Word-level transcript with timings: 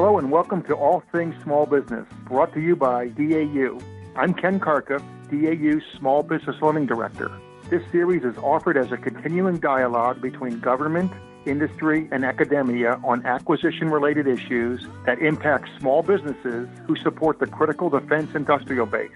Hello 0.00 0.16
and 0.16 0.30
welcome 0.30 0.62
to 0.62 0.74
All 0.74 1.02
Things 1.10 1.34
Small 1.42 1.66
Business, 1.66 2.06
brought 2.22 2.54
to 2.54 2.60
you 2.60 2.76
by 2.76 3.08
DAU. 3.08 3.80
I'm 4.14 4.32
Ken 4.32 4.60
Karkup, 4.60 5.02
DAU's 5.28 5.82
Small 5.98 6.22
Business 6.22 6.54
Lending 6.62 6.86
Director. 6.86 7.32
This 7.68 7.82
series 7.90 8.22
is 8.22 8.38
offered 8.38 8.76
as 8.76 8.92
a 8.92 8.96
continuing 8.96 9.58
dialogue 9.58 10.22
between 10.22 10.60
government, 10.60 11.10
industry, 11.46 12.08
and 12.12 12.24
academia 12.24 13.00
on 13.02 13.26
acquisition 13.26 13.90
related 13.90 14.28
issues 14.28 14.86
that 15.04 15.18
impact 15.18 15.68
small 15.80 16.04
businesses 16.04 16.68
who 16.86 16.94
support 16.94 17.40
the 17.40 17.48
critical 17.48 17.90
defense 17.90 18.36
industrial 18.36 18.86
base. 18.86 19.10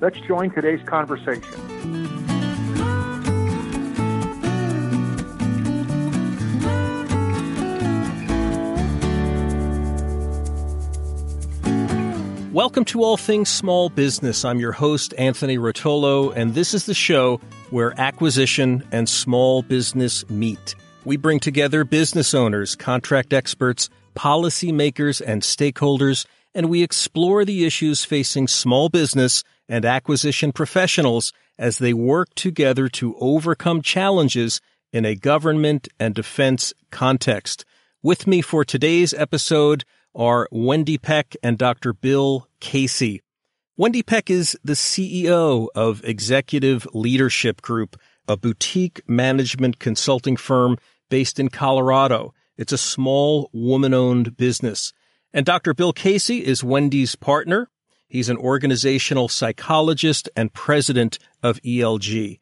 Let's 0.00 0.18
join 0.20 0.52
today's 0.52 0.82
conversation. 0.86 2.03
Welcome 12.54 12.84
to 12.84 13.02
All 13.02 13.16
Things 13.16 13.48
Small 13.48 13.88
Business. 13.88 14.44
I'm 14.44 14.60
your 14.60 14.70
host, 14.70 15.12
Anthony 15.18 15.58
Rotolo, 15.58 16.32
and 16.36 16.54
this 16.54 16.72
is 16.72 16.86
the 16.86 16.94
show 16.94 17.40
where 17.70 18.00
acquisition 18.00 18.84
and 18.92 19.08
small 19.08 19.62
business 19.62 20.24
meet. 20.30 20.76
We 21.04 21.16
bring 21.16 21.40
together 21.40 21.82
business 21.82 22.32
owners, 22.32 22.76
contract 22.76 23.32
experts, 23.32 23.90
policymakers, 24.14 25.20
and 25.20 25.42
stakeholders, 25.42 26.26
and 26.54 26.70
we 26.70 26.84
explore 26.84 27.44
the 27.44 27.66
issues 27.66 28.04
facing 28.04 28.46
small 28.46 28.88
business 28.88 29.42
and 29.68 29.84
acquisition 29.84 30.52
professionals 30.52 31.32
as 31.58 31.78
they 31.78 31.92
work 31.92 32.32
together 32.36 32.88
to 32.90 33.16
overcome 33.18 33.82
challenges 33.82 34.60
in 34.92 35.04
a 35.04 35.16
government 35.16 35.88
and 35.98 36.14
defense 36.14 36.72
context. 36.92 37.64
With 38.04 38.26
me 38.26 38.42
for 38.42 38.66
today's 38.66 39.14
episode 39.14 39.82
are 40.14 40.46
Wendy 40.52 40.98
Peck 40.98 41.34
and 41.42 41.56
Dr. 41.56 41.94
Bill 41.94 42.46
Casey. 42.60 43.22
Wendy 43.78 44.02
Peck 44.02 44.28
is 44.28 44.58
the 44.62 44.74
CEO 44.74 45.68
of 45.74 46.04
Executive 46.04 46.86
Leadership 46.92 47.62
Group, 47.62 47.98
a 48.28 48.36
boutique 48.36 49.00
management 49.08 49.78
consulting 49.78 50.36
firm 50.36 50.76
based 51.08 51.40
in 51.40 51.48
Colorado. 51.48 52.34
It's 52.58 52.74
a 52.74 52.76
small 52.76 53.48
woman 53.54 53.94
owned 53.94 54.36
business. 54.36 54.92
And 55.32 55.46
Dr. 55.46 55.72
Bill 55.72 55.94
Casey 55.94 56.44
is 56.44 56.62
Wendy's 56.62 57.16
partner. 57.16 57.70
He's 58.06 58.28
an 58.28 58.36
organizational 58.36 59.28
psychologist 59.28 60.28
and 60.36 60.52
president 60.52 61.18
of 61.42 61.58
ELG. 61.62 62.38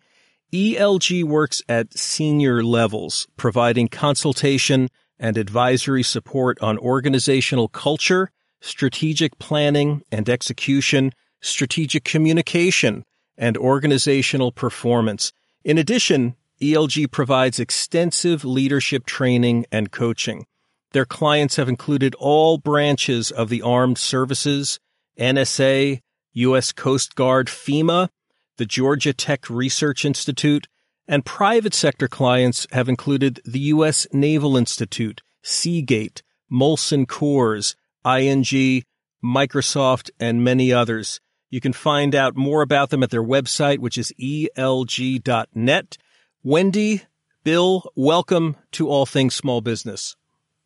ELG 0.52 1.22
works 1.22 1.62
at 1.68 1.96
senior 1.96 2.64
levels, 2.64 3.28
providing 3.36 3.86
consultation 3.86 4.88
and 5.22 5.38
advisory 5.38 6.02
support 6.02 6.60
on 6.60 6.76
organizational 6.78 7.68
culture, 7.68 8.32
strategic 8.60 9.38
planning 9.38 10.02
and 10.10 10.28
execution, 10.28 11.12
strategic 11.40 12.02
communication, 12.02 13.04
and 13.38 13.56
organizational 13.56 14.50
performance. 14.50 15.32
In 15.64 15.78
addition, 15.78 16.34
ELG 16.60 17.10
provides 17.12 17.60
extensive 17.60 18.44
leadership 18.44 19.06
training 19.06 19.64
and 19.70 19.92
coaching. 19.92 20.44
Their 20.90 21.06
clients 21.06 21.54
have 21.54 21.68
included 21.68 22.16
all 22.16 22.58
branches 22.58 23.30
of 23.30 23.48
the 23.48 23.62
armed 23.62 23.98
services, 23.98 24.80
NSA, 25.18 26.00
U.S. 26.32 26.72
Coast 26.72 27.14
Guard, 27.14 27.46
FEMA, 27.46 28.08
the 28.56 28.66
Georgia 28.66 29.12
Tech 29.12 29.48
Research 29.48 30.04
Institute, 30.04 30.66
and 31.08 31.24
private 31.24 31.74
sector 31.74 32.08
clients 32.08 32.66
have 32.72 32.88
included 32.88 33.40
the 33.44 33.58
U.S. 33.60 34.06
Naval 34.12 34.56
Institute, 34.56 35.22
Seagate, 35.42 36.22
Molson 36.50 37.06
Coors, 37.06 37.74
ING, 38.04 38.84
Microsoft, 39.24 40.10
and 40.20 40.44
many 40.44 40.72
others. 40.72 41.20
You 41.50 41.60
can 41.60 41.72
find 41.72 42.14
out 42.14 42.36
more 42.36 42.62
about 42.62 42.90
them 42.90 43.02
at 43.02 43.10
their 43.10 43.22
website, 43.22 43.78
which 43.78 43.98
is 43.98 44.12
elg.net. 44.20 45.98
Wendy, 46.42 47.02
Bill, 47.44 47.92
welcome 47.94 48.56
to 48.72 48.88
All 48.88 49.06
Things 49.06 49.34
Small 49.34 49.60
Business. 49.60 50.16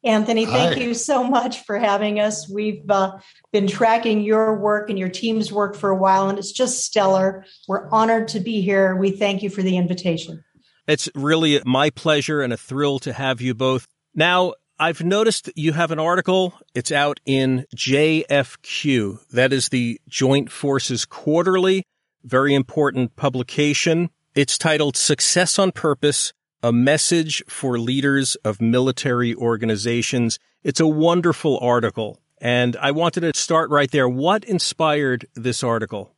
Anthony, 0.06 0.46
thank 0.46 0.74
Hi. 0.74 0.80
you 0.80 0.94
so 0.94 1.24
much 1.24 1.64
for 1.64 1.78
having 1.78 2.20
us. 2.20 2.48
We've 2.48 2.88
uh, 2.88 3.18
been 3.52 3.66
tracking 3.66 4.20
your 4.20 4.56
work 4.56 4.88
and 4.88 4.96
your 4.96 5.08
team's 5.08 5.52
work 5.52 5.74
for 5.74 5.90
a 5.90 5.96
while, 5.96 6.28
and 6.28 6.38
it's 6.38 6.52
just 6.52 6.84
stellar. 6.84 7.44
We're 7.66 7.88
honored 7.90 8.28
to 8.28 8.40
be 8.40 8.60
here. 8.60 8.94
We 8.94 9.10
thank 9.10 9.42
you 9.42 9.50
for 9.50 9.62
the 9.62 9.76
invitation. 9.76 10.44
It's 10.86 11.08
really 11.16 11.60
my 11.66 11.90
pleasure 11.90 12.40
and 12.40 12.52
a 12.52 12.56
thrill 12.56 13.00
to 13.00 13.12
have 13.12 13.40
you 13.40 13.52
both. 13.52 13.88
Now, 14.14 14.54
I've 14.78 15.02
noticed 15.02 15.50
you 15.56 15.72
have 15.72 15.90
an 15.90 15.98
article. 15.98 16.54
It's 16.72 16.92
out 16.92 17.18
in 17.26 17.66
JFQ. 17.74 19.26
That 19.30 19.52
is 19.52 19.70
the 19.70 20.00
Joint 20.08 20.52
Forces 20.52 21.04
Quarterly, 21.04 21.82
very 22.22 22.54
important 22.54 23.16
publication. 23.16 24.10
It's 24.36 24.56
titled 24.56 24.96
Success 24.96 25.58
on 25.58 25.72
Purpose 25.72 26.32
a 26.66 26.72
message 26.72 27.44
for 27.46 27.78
leaders 27.78 28.34
of 28.44 28.60
military 28.60 29.32
organizations. 29.36 30.40
It's 30.64 30.80
a 30.80 30.86
wonderful 30.86 31.60
article. 31.60 32.20
And 32.40 32.76
I 32.78 32.90
wanted 32.90 33.20
to 33.20 33.38
start 33.38 33.70
right 33.70 33.88
there. 33.88 34.08
What 34.08 34.42
inspired 34.42 35.28
this 35.36 35.62
article? 35.62 36.12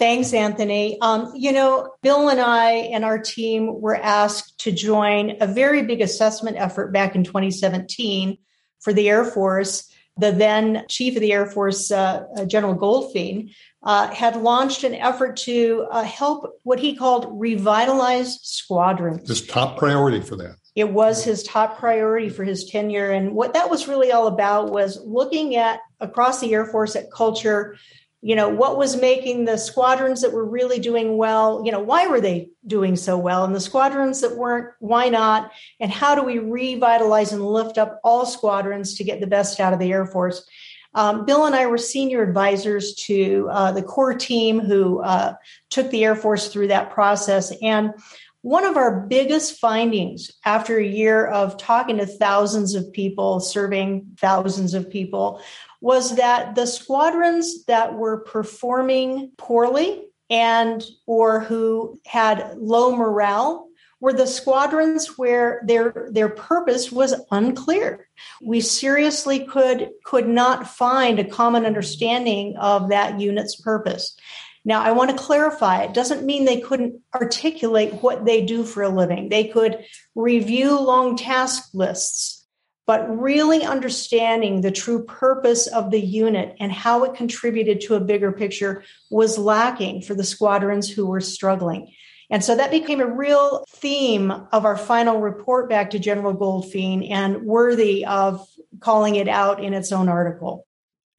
Thanks, 0.00 0.34
Anthony. 0.34 1.00
Um, 1.00 1.32
you 1.36 1.52
know, 1.52 1.88
Bill 2.02 2.28
and 2.28 2.40
I 2.40 2.72
and 2.72 3.04
our 3.04 3.16
team 3.16 3.80
were 3.80 3.94
asked 3.94 4.58
to 4.62 4.72
join 4.72 5.36
a 5.40 5.46
very 5.46 5.84
big 5.84 6.00
assessment 6.00 6.56
effort 6.56 6.92
back 6.92 7.14
in 7.14 7.22
2017 7.22 8.36
for 8.80 8.92
the 8.92 9.08
Air 9.08 9.24
Force. 9.24 9.88
The 10.16 10.32
then 10.32 10.84
Chief 10.88 11.14
of 11.14 11.20
the 11.20 11.32
Air 11.32 11.46
Force, 11.46 11.92
uh, 11.92 12.24
uh 12.36 12.44
General 12.44 12.74
Goldfein, 12.74 13.54
uh, 13.84 14.08
had 14.08 14.36
launched 14.36 14.84
an 14.84 14.94
effort 14.94 15.36
to 15.36 15.86
uh, 15.90 16.02
help 16.04 16.58
what 16.62 16.78
he 16.78 16.94
called 16.94 17.26
revitalize 17.32 18.38
squadrons. 18.42 19.28
His 19.28 19.46
top 19.46 19.76
priority 19.76 20.20
for 20.20 20.36
that. 20.36 20.56
It 20.74 20.90
was 20.90 21.22
his 21.22 21.42
top 21.42 21.78
priority 21.78 22.28
for 22.28 22.44
his 22.44 22.64
tenure. 22.64 23.10
And 23.10 23.34
what 23.34 23.52
that 23.54 23.68
was 23.68 23.88
really 23.88 24.10
all 24.10 24.26
about 24.26 24.70
was 24.70 24.98
looking 25.04 25.56
at 25.56 25.80
across 26.00 26.40
the 26.40 26.52
Air 26.54 26.64
Force 26.64 26.96
at 26.96 27.10
culture, 27.12 27.76
you 28.22 28.36
know, 28.36 28.48
what 28.48 28.78
was 28.78 28.98
making 28.98 29.44
the 29.44 29.58
squadrons 29.58 30.22
that 30.22 30.32
were 30.32 30.48
really 30.48 30.78
doing 30.78 31.16
well, 31.18 31.60
you 31.64 31.72
know, 31.72 31.80
why 31.80 32.06
were 32.06 32.20
they 32.20 32.48
doing 32.66 32.94
so 32.94 33.18
well? 33.18 33.44
And 33.44 33.54
the 33.54 33.60
squadrons 33.60 34.20
that 34.20 34.36
weren't, 34.36 34.68
why 34.78 35.08
not? 35.08 35.50
And 35.80 35.90
how 35.90 36.14
do 36.14 36.22
we 36.22 36.38
revitalize 36.38 37.32
and 37.32 37.44
lift 37.44 37.76
up 37.78 38.00
all 38.04 38.24
squadrons 38.24 38.94
to 38.94 39.04
get 39.04 39.20
the 39.20 39.26
best 39.26 39.58
out 39.58 39.72
of 39.72 39.80
the 39.80 39.92
Air 39.92 40.06
Force? 40.06 40.48
Um, 40.94 41.24
Bill 41.24 41.46
and 41.46 41.54
I 41.54 41.66
were 41.66 41.78
senior 41.78 42.22
advisors 42.22 42.94
to 43.06 43.48
uh, 43.50 43.72
the 43.72 43.82
core 43.82 44.14
team 44.14 44.60
who 44.60 45.00
uh, 45.00 45.34
took 45.70 45.90
the 45.90 46.04
Air 46.04 46.16
Force 46.16 46.48
through 46.48 46.68
that 46.68 46.90
process. 46.90 47.52
And 47.62 47.94
one 48.42 48.64
of 48.64 48.76
our 48.76 49.00
biggest 49.00 49.58
findings 49.60 50.30
after 50.44 50.76
a 50.76 50.84
year 50.84 51.26
of 51.26 51.56
talking 51.56 51.98
to 51.98 52.06
thousands 52.06 52.74
of 52.74 52.92
people, 52.92 53.38
serving 53.40 54.16
thousands 54.18 54.74
of 54.74 54.90
people, 54.90 55.40
was 55.80 56.16
that 56.16 56.54
the 56.54 56.66
squadrons 56.66 57.64
that 57.64 57.94
were 57.94 58.18
performing 58.18 59.30
poorly 59.38 60.02
and 60.28 60.84
or 61.06 61.40
who 61.40 62.00
had 62.06 62.56
low 62.56 62.96
morale 62.96 63.68
were 64.02 64.12
the 64.12 64.26
squadrons 64.26 65.16
where 65.16 65.62
their 65.64 66.08
their 66.10 66.28
purpose 66.28 66.90
was 66.90 67.14
unclear. 67.30 68.08
We 68.42 68.60
seriously 68.60 69.46
could 69.46 69.90
could 70.04 70.26
not 70.26 70.66
find 70.66 71.20
a 71.20 71.24
common 71.24 71.64
understanding 71.64 72.56
of 72.56 72.88
that 72.88 73.20
unit's 73.20 73.54
purpose. 73.54 74.16
Now, 74.64 74.82
I 74.82 74.90
want 74.90 75.10
to 75.10 75.16
clarify 75.16 75.82
it 75.82 75.94
doesn't 75.94 76.26
mean 76.26 76.44
they 76.44 76.60
couldn't 76.60 77.00
articulate 77.14 77.94
what 78.02 78.24
they 78.24 78.44
do 78.44 78.64
for 78.64 78.82
a 78.82 78.88
living. 78.88 79.28
They 79.28 79.44
could 79.44 79.84
review 80.16 80.78
long 80.80 81.16
task 81.16 81.70
lists, 81.72 82.44
but 82.86 83.08
really 83.08 83.62
understanding 83.62 84.60
the 84.60 84.72
true 84.72 85.04
purpose 85.04 85.68
of 85.68 85.92
the 85.92 86.00
unit 86.00 86.56
and 86.58 86.72
how 86.72 87.04
it 87.04 87.14
contributed 87.14 87.80
to 87.82 87.94
a 87.94 88.00
bigger 88.00 88.32
picture 88.32 88.82
was 89.12 89.38
lacking 89.38 90.02
for 90.02 90.14
the 90.14 90.24
squadrons 90.24 90.90
who 90.90 91.06
were 91.06 91.20
struggling. 91.20 91.92
And 92.32 92.42
so 92.42 92.56
that 92.56 92.70
became 92.70 93.00
a 93.00 93.06
real 93.06 93.62
theme 93.68 94.30
of 94.30 94.64
our 94.64 94.78
final 94.78 95.20
report 95.20 95.68
back 95.68 95.90
to 95.90 95.98
General 95.98 96.34
Goldfein 96.34 97.10
and 97.10 97.42
worthy 97.42 98.06
of 98.06 98.48
calling 98.80 99.16
it 99.16 99.28
out 99.28 99.62
in 99.62 99.74
its 99.74 99.92
own 99.92 100.08
article. 100.08 100.66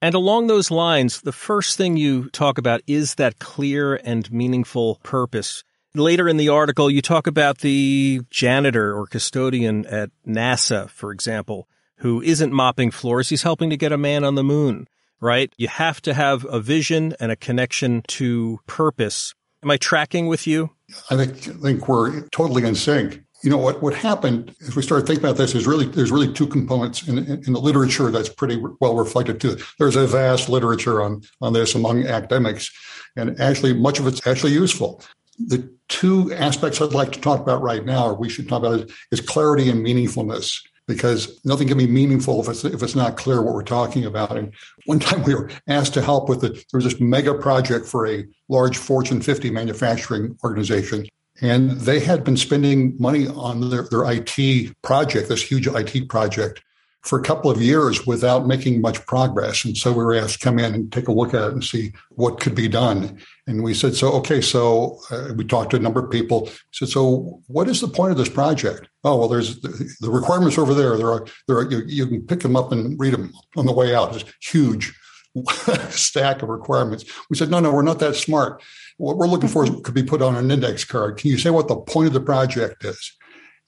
And 0.02 0.16
along 0.16 0.48
those 0.48 0.72
lines, 0.72 1.22
the 1.22 1.32
first 1.32 1.78
thing 1.78 1.98
you 1.98 2.30
talk 2.32 2.58
about 2.58 2.82
is 2.88 3.14
that 3.16 3.38
clear 3.38 3.94
and 3.94 4.30
meaningful 4.32 4.96
purpose. 5.04 5.64
Later 5.94 6.28
in 6.28 6.38
the 6.38 6.50
article, 6.50 6.90
you 6.90 7.04
talk 7.04 7.28
about 7.28 7.60
the 7.60 8.22
janitor 8.32 8.98
or 8.98 9.06
custodian 9.06 9.86
at 9.86 10.10
NASA, 10.28 10.90
for 10.90 11.12
example, 11.12 11.68
who 11.98 12.24
isn't 12.24 12.52
mopping 12.52 12.90
floors. 12.90 13.30
He's 13.30 13.44
helping 13.44 13.70
to 13.70 13.78
get 13.78 13.92
a 13.92 14.00
man 14.00 14.24
on 14.24 14.34
the 14.34 14.44
moon, 14.44 14.88
right? 15.22 15.54
You 15.58 15.68
have 15.68 16.02
to 16.02 16.16
have 16.16 16.44
a 16.46 16.60
vision 16.60 17.16
and 17.20 17.32
a 17.32 17.36
connection 17.36 18.02
to 18.08 18.60
purpose. 18.66 19.36
Am 19.62 19.70
I 19.70 19.78
tracking 19.78 20.28
with 20.28 20.48
you? 20.48 20.72
I 21.10 21.16
think, 21.16 21.38
think 21.62 21.88
we're 21.88 22.28
totally 22.30 22.66
in 22.66 22.76
sync. 22.76 23.22
you 23.44 23.50
know 23.50 23.58
what 23.58 23.82
what 23.82 23.94
happened 23.94 24.56
as 24.68 24.76
we 24.76 24.82
started 24.82 25.06
thinking 25.06 25.24
about 25.26 25.38
this 25.38 25.54
is 25.54 25.68
really 25.68 25.86
there's 25.86 26.12
really 26.12 26.32
two 26.32 26.48
components 26.48 27.08
in, 27.08 27.18
in, 27.18 27.44
in, 27.46 27.54
the 27.54 27.60
literature 27.60 28.10
that's 28.10 28.30
pretty 28.30 28.62
well 28.80 28.96
reflected 28.96 29.42
too. 29.42 29.58
There's 29.80 29.96
a 29.96 30.08
vast 30.08 30.50
literature 30.50 31.02
on 31.02 31.22
on 31.42 31.54
this 31.54 31.76
among 31.76 32.06
academics 32.08 32.72
and 33.16 33.40
actually 33.40 33.74
much 33.74 34.00
of 34.00 34.08
it's 34.08 34.26
actually 34.26 34.54
useful. 34.54 35.02
The 35.38 35.70
two 35.90 36.34
aspects 36.34 36.82
i'd 36.82 36.94
like 36.94 37.12
to 37.12 37.20
talk 37.20 37.40
about 37.40 37.62
right 37.62 37.86
now 37.86 38.08
or 38.08 38.14
we 38.14 38.30
should 38.30 38.48
talk 38.48 38.64
about 38.64 38.80
is, 38.80 38.92
is 39.12 39.22
clarity 39.22 39.70
and 39.70 39.86
meaningfulness 39.86 40.60
because 40.88 41.40
nothing 41.46 41.68
can 41.68 41.78
be 41.78 41.88
meaningful 41.88 42.42
if 42.42 42.50
it's 42.50 42.66
if 42.66 42.84
it's 42.84 42.96
not 42.96 43.18
clear 43.18 43.42
what 43.42 43.54
we're 43.54 43.64
talking 43.64 44.06
about. 44.06 44.38
And 44.38 44.54
one 44.86 45.00
time 45.00 45.24
we 45.24 45.36
were 45.36 45.50
asked 45.68 45.94
to 45.96 46.02
help 46.02 46.30
with 46.30 46.44
it. 46.44 46.54
There 46.54 46.78
was 46.78 46.86
this 46.86 47.00
mega 47.00 47.34
project 47.34 47.86
for 47.86 48.08
a 48.08 48.26
large 48.50 48.78
Fortune 48.78 49.22
50 49.22 49.50
manufacturing 49.52 50.38
organization, 50.44 51.08
and 51.42 51.72
they 51.72 52.00
had 52.00 52.24
been 52.24 52.38
spending 52.38 52.96
money 53.00 53.28
on 53.28 53.70
their, 53.70 53.84
their 53.84 54.10
IT 54.12 54.82
project, 54.82 55.30
this 55.30 55.44
huge 55.44 55.68
IT 55.68 56.10
project, 56.10 56.62
for 57.04 57.20
a 57.20 57.24
couple 57.24 57.52
of 57.52 57.62
years 57.62 58.08
without 58.08 58.48
making 58.48 58.80
much 58.80 59.06
progress. 59.06 59.66
And 59.66 59.76
so 59.76 59.92
we 59.92 60.04
were 60.04 60.16
asked 60.16 60.40
to 60.40 60.46
come 60.46 60.58
in 60.58 60.74
and 60.74 60.92
take 60.92 61.10
a 61.10 61.12
look 61.12 61.34
at 61.34 61.50
it 61.50 61.52
and 61.52 61.64
see 61.64 61.92
what 62.12 62.40
could 62.40 62.56
be 62.56 62.70
done. 62.70 63.20
And 63.46 63.62
we 63.62 63.74
said, 63.74 63.94
so, 63.94 64.12
okay, 64.14 64.40
so 64.40 65.00
uh, 65.12 65.34
we 65.36 65.44
talked 65.44 65.72
to 65.72 65.78
a 65.78 65.82
number 65.82 66.04
of 66.04 66.10
people. 66.10 66.50
said, 66.72 66.88
so 66.88 67.42
what 67.48 67.68
is 67.68 67.82
the 67.82 67.90
point 67.90 68.12
of 68.12 68.18
this 68.18 68.30
project? 68.30 68.88
Oh, 69.04 69.18
well, 69.18 69.28
there's 69.28 69.60
the, 69.60 69.94
the 70.00 70.10
requirements 70.10 70.58
over 70.58 70.74
there. 70.74 70.98
There 70.98 71.12
are, 71.12 71.28
there 71.48 71.58
are, 71.58 71.70
you, 71.70 71.84
you, 71.86 72.08
can 72.08 72.26
pick 72.26 72.40
them 72.40 72.56
up 72.56 72.72
and 72.72 72.98
read 72.98 73.14
them 73.14 73.34
on 73.58 73.66
the 73.66 73.74
way 73.74 73.94
out. 73.94 74.16
It's 74.16 74.24
a 74.24 74.34
huge 74.40 74.94
stack 75.90 76.42
of 76.42 76.48
requirements. 76.48 77.04
We 77.30 77.36
said, 77.36 77.52
no, 77.52 77.60
no, 77.60 77.74
we're 77.74 77.82
not 77.82 78.00
that 78.00 78.16
smart. 78.16 78.64
What 78.96 79.18
we're 79.18 79.28
looking 79.28 79.50
for 79.50 79.66
could 79.82 79.94
be 79.94 80.04
put 80.04 80.22
on 80.22 80.38
an 80.38 80.52
index 80.52 80.86
card. 80.86 81.18
Can 81.18 81.32
you 81.32 81.38
say 81.38 81.50
what 81.50 81.68
the 81.68 81.76
point 81.76 82.08
of 82.08 82.14
the 82.14 82.22
project 82.22 82.86
is? 82.86 83.12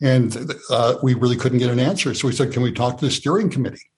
And 0.01 0.53
uh, 0.69 0.95
we 1.01 1.13
really 1.13 1.37
couldn't 1.37 1.59
get 1.59 1.69
an 1.69 1.79
answer. 1.79 2.13
So 2.13 2.27
we 2.27 2.33
said, 2.33 2.51
can 2.51 2.63
we 2.63 2.71
talk 2.71 2.97
to 2.97 3.05
the 3.05 3.11
steering 3.11 3.49
committee? 3.49 3.89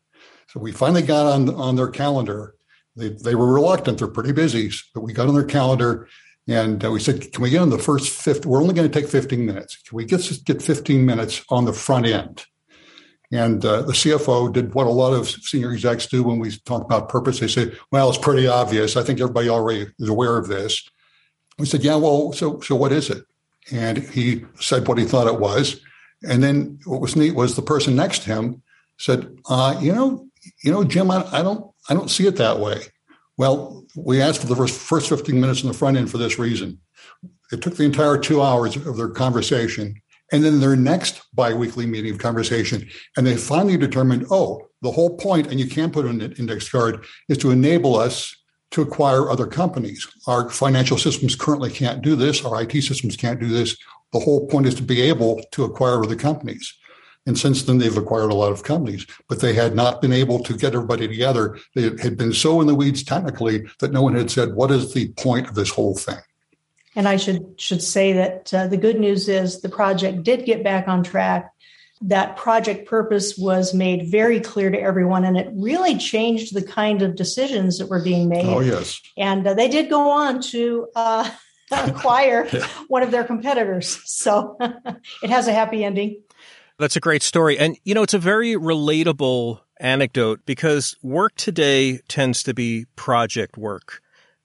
So 0.49 0.59
we 0.59 0.71
finally 0.71 1.01
got 1.01 1.25
on, 1.25 1.49
on 1.55 1.75
their 1.75 1.89
calendar. 1.89 2.55
They, 2.95 3.09
they 3.09 3.35
were 3.35 3.53
reluctant. 3.53 3.97
They're 3.97 4.07
pretty 4.07 4.31
busy, 4.31 4.71
but 4.93 5.01
we 5.01 5.13
got 5.13 5.27
on 5.27 5.33
their 5.35 5.43
calendar 5.43 6.07
and 6.47 6.83
uh, 6.83 6.91
we 6.91 6.99
said, 6.99 7.31
can 7.33 7.43
we 7.43 7.49
get 7.49 7.61
on 7.61 7.69
the 7.69 7.77
first 7.77 8.09
50? 8.09 8.47
We're 8.47 8.61
only 8.61 8.73
going 8.73 8.89
to 8.89 9.01
take 9.01 9.09
15 9.09 9.45
minutes. 9.45 9.81
Can 9.83 9.95
we 9.97 10.05
get, 10.05 10.21
get 10.45 10.61
15 10.61 11.05
minutes 11.05 11.43
on 11.49 11.65
the 11.65 11.73
front 11.73 12.05
end? 12.05 12.45
And 13.31 13.63
uh, 13.65 13.81
the 13.81 13.91
CFO 13.91 14.53
did 14.53 14.73
what 14.73 14.87
a 14.87 14.91
lot 14.91 15.11
of 15.11 15.27
senior 15.27 15.73
execs 15.73 16.05
do 16.05 16.23
when 16.23 16.39
we 16.39 16.51
talk 16.59 16.85
about 16.85 17.09
purpose. 17.09 17.41
They 17.41 17.49
say, 17.49 17.73
well, 17.91 18.07
it's 18.07 18.17
pretty 18.17 18.47
obvious. 18.47 18.95
I 18.95 19.03
think 19.03 19.19
everybody 19.19 19.49
already 19.49 19.87
is 19.99 20.07
aware 20.07 20.37
of 20.37 20.47
this. 20.47 20.89
We 21.59 21.65
said, 21.65 21.83
yeah, 21.83 21.95
well, 21.95 22.31
so, 22.31 22.61
so 22.61 22.77
what 22.77 22.93
is 22.93 23.09
it? 23.09 23.25
And 23.69 23.97
he 23.97 24.45
said 24.61 24.87
what 24.87 24.97
he 24.97 25.03
thought 25.03 25.27
it 25.27 25.41
was. 25.41 25.81
And 26.23 26.43
then 26.43 26.79
what 26.85 27.01
was 27.01 27.15
neat 27.15 27.35
was 27.35 27.55
the 27.55 27.61
person 27.61 27.95
next 27.95 28.19
to 28.23 28.29
him 28.29 28.63
said, 28.97 29.37
uh, 29.49 29.77
"You 29.79 29.93
know, 29.93 30.27
you 30.63 30.71
know, 30.71 30.83
Jim, 30.83 31.11
I, 31.11 31.25
I, 31.31 31.41
don't, 31.41 31.71
I 31.89 31.93
don't 31.93 32.09
see 32.09 32.27
it 32.27 32.37
that 32.37 32.59
way." 32.59 32.81
Well, 33.37 33.85
we 33.95 34.21
asked 34.21 34.41
for 34.41 34.47
the 34.47 34.55
first, 34.55 34.79
first 34.79 35.09
15 35.09 35.39
minutes 35.39 35.61
in 35.61 35.67
the 35.67 35.73
front 35.73 35.97
end 35.97 36.09
for 36.09 36.17
this 36.17 36.39
reason. 36.39 36.79
It 37.51 37.61
took 37.61 37.75
the 37.75 37.83
entire 37.83 38.17
two 38.17 38.41
hours 38.41 38.75
of 38.75 38.97
their 38.97 39.09
conversation, 39.09 40.01
and 40.31 40.43
then 40.43 40.59
their 40.59 40.75
next 40.75 41.21
biweekly 41.33 41.85
meeting 41.85 42.11
of 42.11 42.19
conversation, 42.19 42.89
and 43.15 43.25
they 43.25 43.37
finally 43.37 43.77
determined, 43.77 44.25
oh, 44.31 44.67
the 44.81 44.91
whole 44.91 45.17
point, 45.17 45.47
and 45.47 45.59
you 45.59 45.67
can 45.67 45.91
put 45.91 46.05
an 46.05 46.21
index 46.33 46.69
card, 46.69 47.05
is 47.29 47.37
to 47.39 47.51
enable 47.51 47.95
us 47.95 48.35
to 48.71 48.81
acquire 48.81 49.29
other 49.29 49.47
companies. 49.47 50.07
Our 50.27 50.49
financial 50.49 50.97
systems 50.97 51.35
currently 51.35 51.71
can't 51.71 52.01
do 52.01 52.15
this. 52.15 52.43
Our 52.43 52.61
IT 52.61 52.81
systems 52.81 53.15
can't 53.15 53.39
do 53.39 53.47
this. 53.47 53.77
The 54.13 54.19
whole 54.19 54.47
point 54.47 54.67
is 54.67 54.75
to 54.75 54.83
be 54.83 55.01
able 55.01 55.41
to 55.51 55.63
acquire 55.63 56.03
other 56.03 56.15
companies. 56.15 56.73
And 57.25 57.37
since 57.37 57.63
then, 57.63 57.77
they've 57.77 57.97
acquired 57.97 58.31
a 58.31 58.35
lot 58.35 58.53
of 58.53 58.63
companies, 58.63 59.05
but 59.27 59.41
they 59.41 59.53
had 59.53 59.75
not 59.75 60.01
been 60.01 60.13
able 60.13 60.39
to 60.43 60.55
get 60.55 60.73
everybody 60.73 61.09
together. 61.09 61.57
They 61.75 61.83
had 62.01 62.17
been 62.17 62.31
so 62.31 62.61
in 62.61 62.67
the 62.67 62.75
weeds 62.75 63.03
technically 63.03 63.65
that 63.79 63.91
no 63.91 64.01
one 64.01 64.15
had 64.15 64.31
said, 64.31 64.53
what 64.53 64.71
is 64.71 64.93
the 64.93 65.09
point 65.09 65.49
of 65.49 65.55
this 65.55 65.69
whole 65.69 65.93
thing? 65.93 66.19
And 66.95 67.07
I 67.07 67.17
should 67.17 67.61
should 67.61 67.83
say 67.83 68.13
that 68.13 68.53
uh, 68.53 68.67
the 68.67 68.77
good 68.77 68.99
news 68.99 69.29
is 69.29 69.61
the 69.61 69.69
project 69.69 70.23
did 70.23 70.45
get 70.45 70.63
back 70.63 70.87
on 70.87 71.03
track. 71.03 71.51
That 72.01 72.37
project 72.37 72.87
purpose 72.87 73.37
was 73.37 73.73
made 73.73 74.09
very 74.09 74.39
clear 74.39 74.71
to 74.71 74.79
everyone, 74.79 75.23
and 75.23 75.37
it 75.37 75.47
really 75.53 75.97
changed 75.97 76.55
the 76.55 76.63
kind 76.63 77.03
of 77.03 77.15
decisions 77.15 77.77
that 77.77 77.89
were 77.89 78.01
being 78.01 78.29
made. 78.29 78.47
Oh 78.47 78.61
yes, 78.61 78.99
and 79.15 79.45
uh, 79.45 79.53
they 79.53 79.67
did 79.67 79.91
go 79.91 80.09
on 80.09 80.41
to 80.53 80.87
uh, 80.95 81.29
acquire 81.71 82.47
one 82.87 83.03
of 83.03 83.11
their 83.11 83.23
competitors. 83.23 84.01
So 84.05 84.57
it 85.23 85.29
has 85.29 85.47
a 85.47 85.53
happy 85.53 85.83
ending. 85.83 86.21
That's 86.79 86.95
a 86.95 86.99
great 86.99 87.23
story. 87.23 87.57
And, 87.57 87.77
you 87.83 87.95
know, 87.95 88.03
it's 88.03 88.13
a 88.13 88.19
very 88.19 88.53
relatable 88.53 89.61
anecdote 89.79 90.41
because 90.45 90.95
work 91.01 91.35
today 91.35 91.99
tends 92.07 92.43
to 92.43 92.53
be 92.53 92.85
project 92.95 93.57
work. 93.57 94.01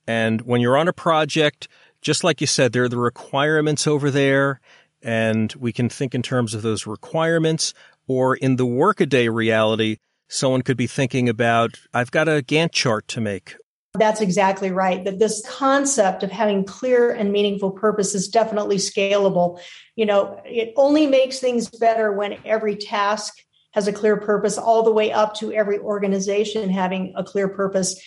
And 0.07 0.41
when 0.43 0.61
you're 0.61 0.77
on 0.77 0.89
a 0.89 0.93
project, 0.93 1.69
just 2.01 2.25
like 2.25 2.41
you 2.41 2.47
said, 2.47 2.73
there 2.73 2.85
are 2.85 2.89
the 2.89 2.99
requirements 2.99 3.87
over 3.87 4.11
there, 4.11 4.61
and 5.03 5.53
we 5.55 5.73
can 5.73 5.89
think 5.89 6.15
in 6.15 6.23
terms 6.23 6.55
of 6.55 6.63
those 6.63 6.87
requirements. 6.87 7.75
Or 8.09 8.35
in 8.35 8.57
the 8.57 8.67
workaday 8.67 9.29
reality, 9.29 9.99
someone 10.29 10.63
could 10.63 10.77
be 10.77 10.89
thinking 10.89 11.29
about, 11.29 11.79
I've 11.95 12.11
got 12.11 12.29
a 12.29 12.43
Gantt 12.43 12.73
chart 12.73 13.07
to 13.09 13.21
make, 13.21 13.55
that's 13.95 14.23
exactly 14.23 14.71
right. 14.71 15.05
That 15.05 15.19
this 15.19 15.45
concept 15.47 16.23
of 16.23 16.31
having 16.31 16.65
clear 16.65 17.11
and 17.11 17.31
meaningful 17.31 17.73
purpose 17.73 18.15
is 18.15 18.29
definitely 18.29 18.77
scalable. 18.77 19.61
You 19.97 20.07
know, 20.07 20.41
it 20.47 20.73
only 20.77 21.07
makes 21.07 21.41
things 21.41 21.69
better 21.69 22.11
when 22.13 22.39
every 22.45 22.77
task 22.77 23.35
has 23.73 23.89
a 23.89 23.93
clear 23.93 24.17
purpose, 24.17 24.57
all 24.57 24.83
the 24.83 24.93
way 24.93 25.13
up 25.13 25.35
to 25.35 25.53
every 25.53 25.79
organization 25.79 26.71
having 26.71 27.13
a 27.17 27.25
clear 27.25 27.49
purpose. 27.49 28.01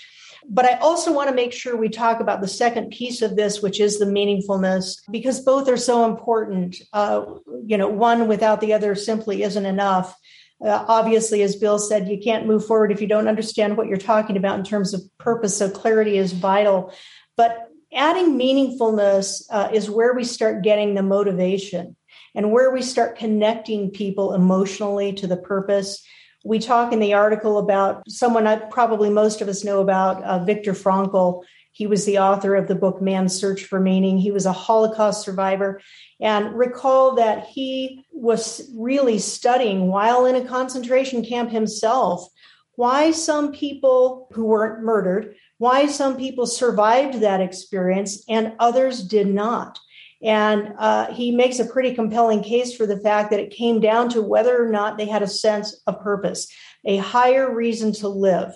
But 0.47 0.65
I 0.65 0.77
also 0.77 1.11
want 1.11 1.29
to 1.29 1.35
make 1.35 1.53
sure 1.53 1.75
we 1.75 1.89
talk 1.89 2.19
about 2.19 2.41
the 2.41 2.47
second 2.47 2.91
piece 2.91 3.21
of 3.21 3.35
this, 3.35 3.61
which 3.61 3.79
is 3.79 3.97
the 3.97 4.05
meaningfulness, 4.05 5.01
because 5.09 5.39
both 5.39 5.67
are 5.67 5.77
so 5.77 6.05
important. 6.05 6.77
Uh, 6.93 7.25
you 7.65 7.77
know, 7.77 7.89
one 7.89 8.27
without 8.27 8.61
the 8.61 8.73
other 8.73 8.95
simply 8.95 9.43
isn't 9.43 9.65
enough. 9.65 10.15
Uh, 10.63 10.85
obviously, 10.87 11.41
as 11.41 11.55
Bill 11.55 11.77
said, 11.77 12.07
you 12.07 12.17
can't 12.17 12.47
move 12.47 12.65
forward 12.65 12.91
if 12.91 13.01
you 13.01 13.07
don't 13.07 13.27
understand 13.27 13.75
what 13.75 13.87
you're 13.87 13.97
talking 13.97 14.37
about 14.37 14.57
in 14.57 14.65
terms 14.65 14.93
of 14.93 15.01
purpose. 15.17 15.57
So 15.57 15.69
clarity 15.69 16.17
is 16.17 16.31
vital. 16.31 16.93
But 17.35 17.69
adding 17.93 18.37
meaningfulness 18.37 19.43
uh, 19.49 19.69
is 19.73 19.89
where 19.89 20.13
we 20.13 20.23
start 20.23 20.63
getting 20.63 20.95
the 20.95 21.03
motivation 21.03 21.95
and 22.33 22.51
where 22.51 22.71
we 22.71 22.81
start 22.81 23.17
connecting 23.17 23.91
people 23.91 24.33
emotionally 24.33 25.13
to 25.13 25.27
the 25.27 25.37
purpose. 25.37 26.03
We 26.43 26.59
talk 26.59 26.93
in 26.93 26.99
the 26.99 27.13
article 27.13 27.57
about 27.57 28.03
someone 28.09 28.47
I, 28.47 28.57
probably 28.57 29.09
most 29.09 29.41
of 29.41 29.47
us 29.47 29.63
know 29.63 29.81
about, 29.81 30.23
uh, 30.23 30.43
Viktor 30.43 30.73
Frankl. 30.73 31.43
He 31.75 31.87
was 31.87 32.05
the 32.05 32.19
author 32.19 32.55
of 32.55 32.69
the 32.69 32.73
book 32.73 33.01
Man's 33.01 33.35
Search 33.35 33.65
for 33.65 33.81
Meaning. 33.81 34.17
He 34.17 34.31
was 34.31 34.45
a 34.45 34.53
Holocaust 34.53 35.25
survivor. 35.25 35.81
And 36.21 36.57
recall 36.57 37.15
that 37.15 37.47
he 37.47 38.05
was 38.13 38.71
really 38.73 39.19
studying 39.19 39.87
while 39.87 40.25
in 40.25 40.37
a 40.37 40.47
concentration 40.47 41.25
camp 41.25 41.51
himself 41.51 42.29
why 42.77 43.11
some 43.11 43.51
people 43.51 44.29
who 44.31 44.45
weren't 44.45 44.85
murdered, 44.85 45.35
why 45.57 45.87
some 45.87 46.15
people 46.15 46.45
survived 46.45 47.19
that 47.19 47.41
experience 47.41 48.23
and 48.29 48.53
others 48.57 49.03
did 49.03 49.27
not. 49.27 49.77
And 50.23 50.73
uh, 50.79 51.11
he 51.11 51.35
makes 51.35 51.59
a 51.59 51.65
pretty 51.65 51.93
compelling 51.93 52.41
case 52.41 52.73
for 52.73 52.85
the 52.85 52.99
fact 53.01 53.31
that 53.31 53.41
it 53.41 53.51
came 53.51 53.81
down 53.81 54.07
to 54.11 54.21
whether 54.21 54.63
or 54.63 54.69
not 54.69 54.97
they 54.97 55.07
had 55.07 55.23
a 55.23 55.27
sense 55.27 55.81
of 55.87 55.99
purpose, 55.99 56.47
a 56.85 56.97
higher 56.97 57.53
reason 57.53 57.91
to 57.95 58.07
live. 58.07 58.53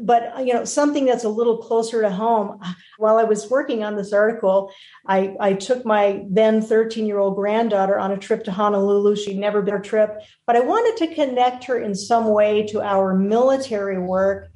But 0.00 0.46
you 0.46 0.54
know, 0.54 0.64
something 0.64 1.04
that's 1.04 1.24
a 1.24 1.28
little 1.28 1.58
closer 1.58 2.02
to 2.02 2.10
home. 2.10 2.60
While 2.98 3.16
I 3.16 3.24
was 3.24 3.50
working 3.50 3.82
on 3.82 3.96
this 3.96 4.12
article, 4.12 4.72
I, 5.06 5.34
I 5.40 5.54
took 5.54 5.84
my 5.84 6.24
then 6.28 6.62
13 6.62 7.06
year 7.06 7.18
old 7.18 7.36
granddaughter 7.36 7.98
on 7.98 8.12
a 8.12 8.18
trip 8.18 8.44
to 8.44 8.52
Honolulu. 8.52 9.16
She'd 9.16 9.38
never 9.38 9.62
been 9.62 9.74
a 9.74 9.80
trip, 9.80 10.20
but 10.46 10.56
I 10.56 10.60
wanted 10.60 10.96
to 10.98 11.14
connect 11.14 11.64
her 11.64 11.78
in 11.78 11.94
some 11.94 12.28
way 12.28 12.66
to 12.68 12.82
our 12.82 13.14
military 13.14 13.98
work. 13.98 14.48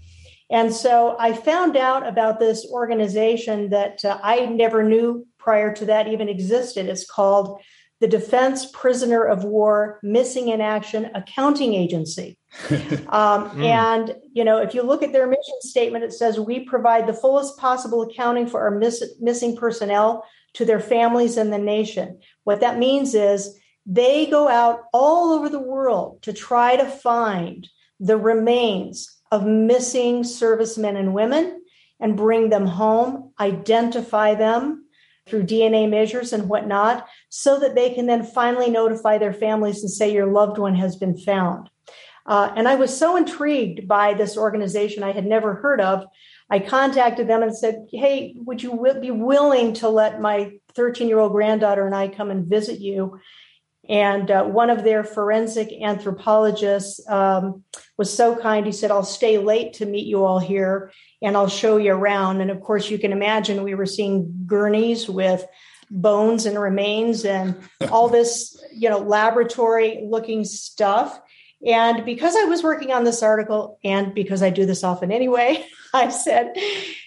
And 0.50 0.72
so 0.72 1.14
I 1.18 1.34
found 1.34 1.76
out 1.76 2.06
about 2.06 2.38
this 2.38 2.66
organization 2.70 3.70
that 3.70 4.04
uh, 4.04 4.18
I 4.22 4.46
never 4.46 4.82
knew 4.82 5.26
prior 5.38 5.74
to 5.74 5.84
that 5.86 6.08
even 6.08 6.28
existed. 6.28 6.86
It's 6.86 7.08
called 7.08 7.60
the 8.00 8.08
Defense 8.08 8.66
Prisoner 8.72 9.24
of 9.24 9.44
War 9.44 9.98
Missing 10.02 10.48
in 10.48 10.60
Action 10.60 11.10
Accounting 11.14 11.74
Agency. 11.74 12.37
um, 13.08 13.50
mm. 13.50 13.64
And, 13.64 14.16
you 14.32 14.44
know, 14.44 14.58
if 14.58 14.74
you 14.74 14.82
look 14.82 15.02
at 15.02 15.12
their 15.12 15.26
mission 15.26 15.60
statement, 15.60 16.04
it 16.04 16.12
says 16.12 16.40
we 16.40 16.60
provide 16.60 17.06
the 17.06 17.12
fullest 17.12 17.58
possible 17.58 18.02
accounting 18.02 18.46
for 18.46 18.60
our 18.60 18.70
miss- 18.70 19.16
missing 19.20 19.56
personnel 19.56 20.24
to 20.54 20.64
their 20.64 20.80
families 20.80 21.36
and 21.36 21.52
the 21.52 21.58
nation. 21.58 22.20
What 22.44 22.60
that 22.60 22.78
means 22.78 23.14
is 23.14 23.58
they 23.86 24.26
go 24.26 24.48
out 24.48 24.84
all 24.92 25.32
over 25.32 25.48
the 25.48 25.60
world 25.60 26.22
to 26.22 26.32
try 26.32 26.76
to 26.76 26.86
find 26.86 27.68
the 28.00 28.16
remains 28.16 29.18
of 29.30 29.46
missing 29.46 30.24
servicemen 30.24 30.96
and 30.96 31.14
women 31.14 31.62
and 32.00 32.16
bring 32.16 32.48
them 32.48 32.66
home, 32.66 33.32
identify 33.40 34.34
them, 34.34 34.84
through 35.28 35.44
DNA 35.44 35.88
measures 35.88 36.32
and 36.32 36.48
whatnot, 36.48 37.06
so 37.28 37.60
that 37.60 37.74
they 37.74 37.94
can 37.94 38.06
then 38.06 38.24
finally 38.24 38.70
notify 38.70 39.18
their 39.18 39.32
families 39.32 39.82
and 39.82 39.90
say 39.90 40.12
your 40.12 40.26
loved 40.26 40.58
one 40.58 40.74
has 40.74 40.96
been 40.96 41.16
found. 41.16 41.68
Uh, 42.28 42.52
and 42.54 42.68
I 42.68 42.74
was 42.74 42.96
so 42.96 43.16
intrigued 43.16 43.88
by 43.88 44.12
this 44.12 44.36
organization 44.36 45.02
I 45.02 45.12
had 45.12 45.24
never 45.24 45.54
heard 45.54 45.80
of. 45.80 46.04
I 46.50 46.58
contacted 46.58 47.26
them 47.26 47.42
and 47.42 47.56
said, 47.56 47.86
Hey, 47.90 48.34
would 48.36 48.62
you 48.62 48.86
be 49.00 49.10
willing 49.10 49.72
to 49.74 49.88
let 49.88 50.20
my 50.20 50.52
13 50.74 51.08
year 51.08 51.18
old 51.18 51.32
granddaughter 51.32 51.86
and 51.86 51.94
I 51.94 52.08
come 52.08 52.30
and 52.30 52.46
visit 52.46 52.80
you? 52.80 53.18
And 53.88 54.30
uh, 54.30 54.44
one 54.44 54.68
of 54.68 54.84
their 54.84 55.02
forensic 55.02 55.72
anthropologists 55.82 57.00
um, 57.08 57.64
was 57.96 58.14
so 58.14 58.36
kind. 58.36 58.66
He 58.66 58.72
said, 58.72 58.90
I'll 58.90 59.02
stay 59.02 59.38
late 59.38 59.72
to 59.74 59.86
meet 59.86 60.06
you 60.06 60.26
all 60.26 60.38
here 60.38 60.92
and 61.22 61.34
I'll 61.34 61.48
show 61.48 61.78
you 61.78 61.92
around. 61.92 62.42
And 62.42 62.50
of 62.50 62.60
course, 62.60 62.90
you 62.90 62.98
can 62.98 63.12
imagine 63.12 63.62
we 63.62 63.74
were 63.74 63.86
seeing 63.86 64.42
gurneys 64.46 65.08
with 65.08 65.46
bones 65.90 66.44
and 66.44 66.60
remains 66.60 67.24
and 67.24 67.56
all 67.90 68.10
this, 68.10 68.62
you 68.74 68.90
know, 68.90 68.98
laboratory 68.98 70.02
looking 70.04 70.44
stuff. 70.44 71.18
And 71.66 72.04
because 72.04 72.36
I 72.36 72.44
was 72.44 72.62
working 72.62 72.92
on 72.92 73.04
this 73.04 73.22
article 73.22 73.78
and 73.82 74.14
because 74.14 74.42
I 74.42 74.50
do 74.50 74.64
this 74.64 74.84
often 74.84 75.10
anyway, 75.10 75.64
I 75.94 76.08
said, 76.08 76.52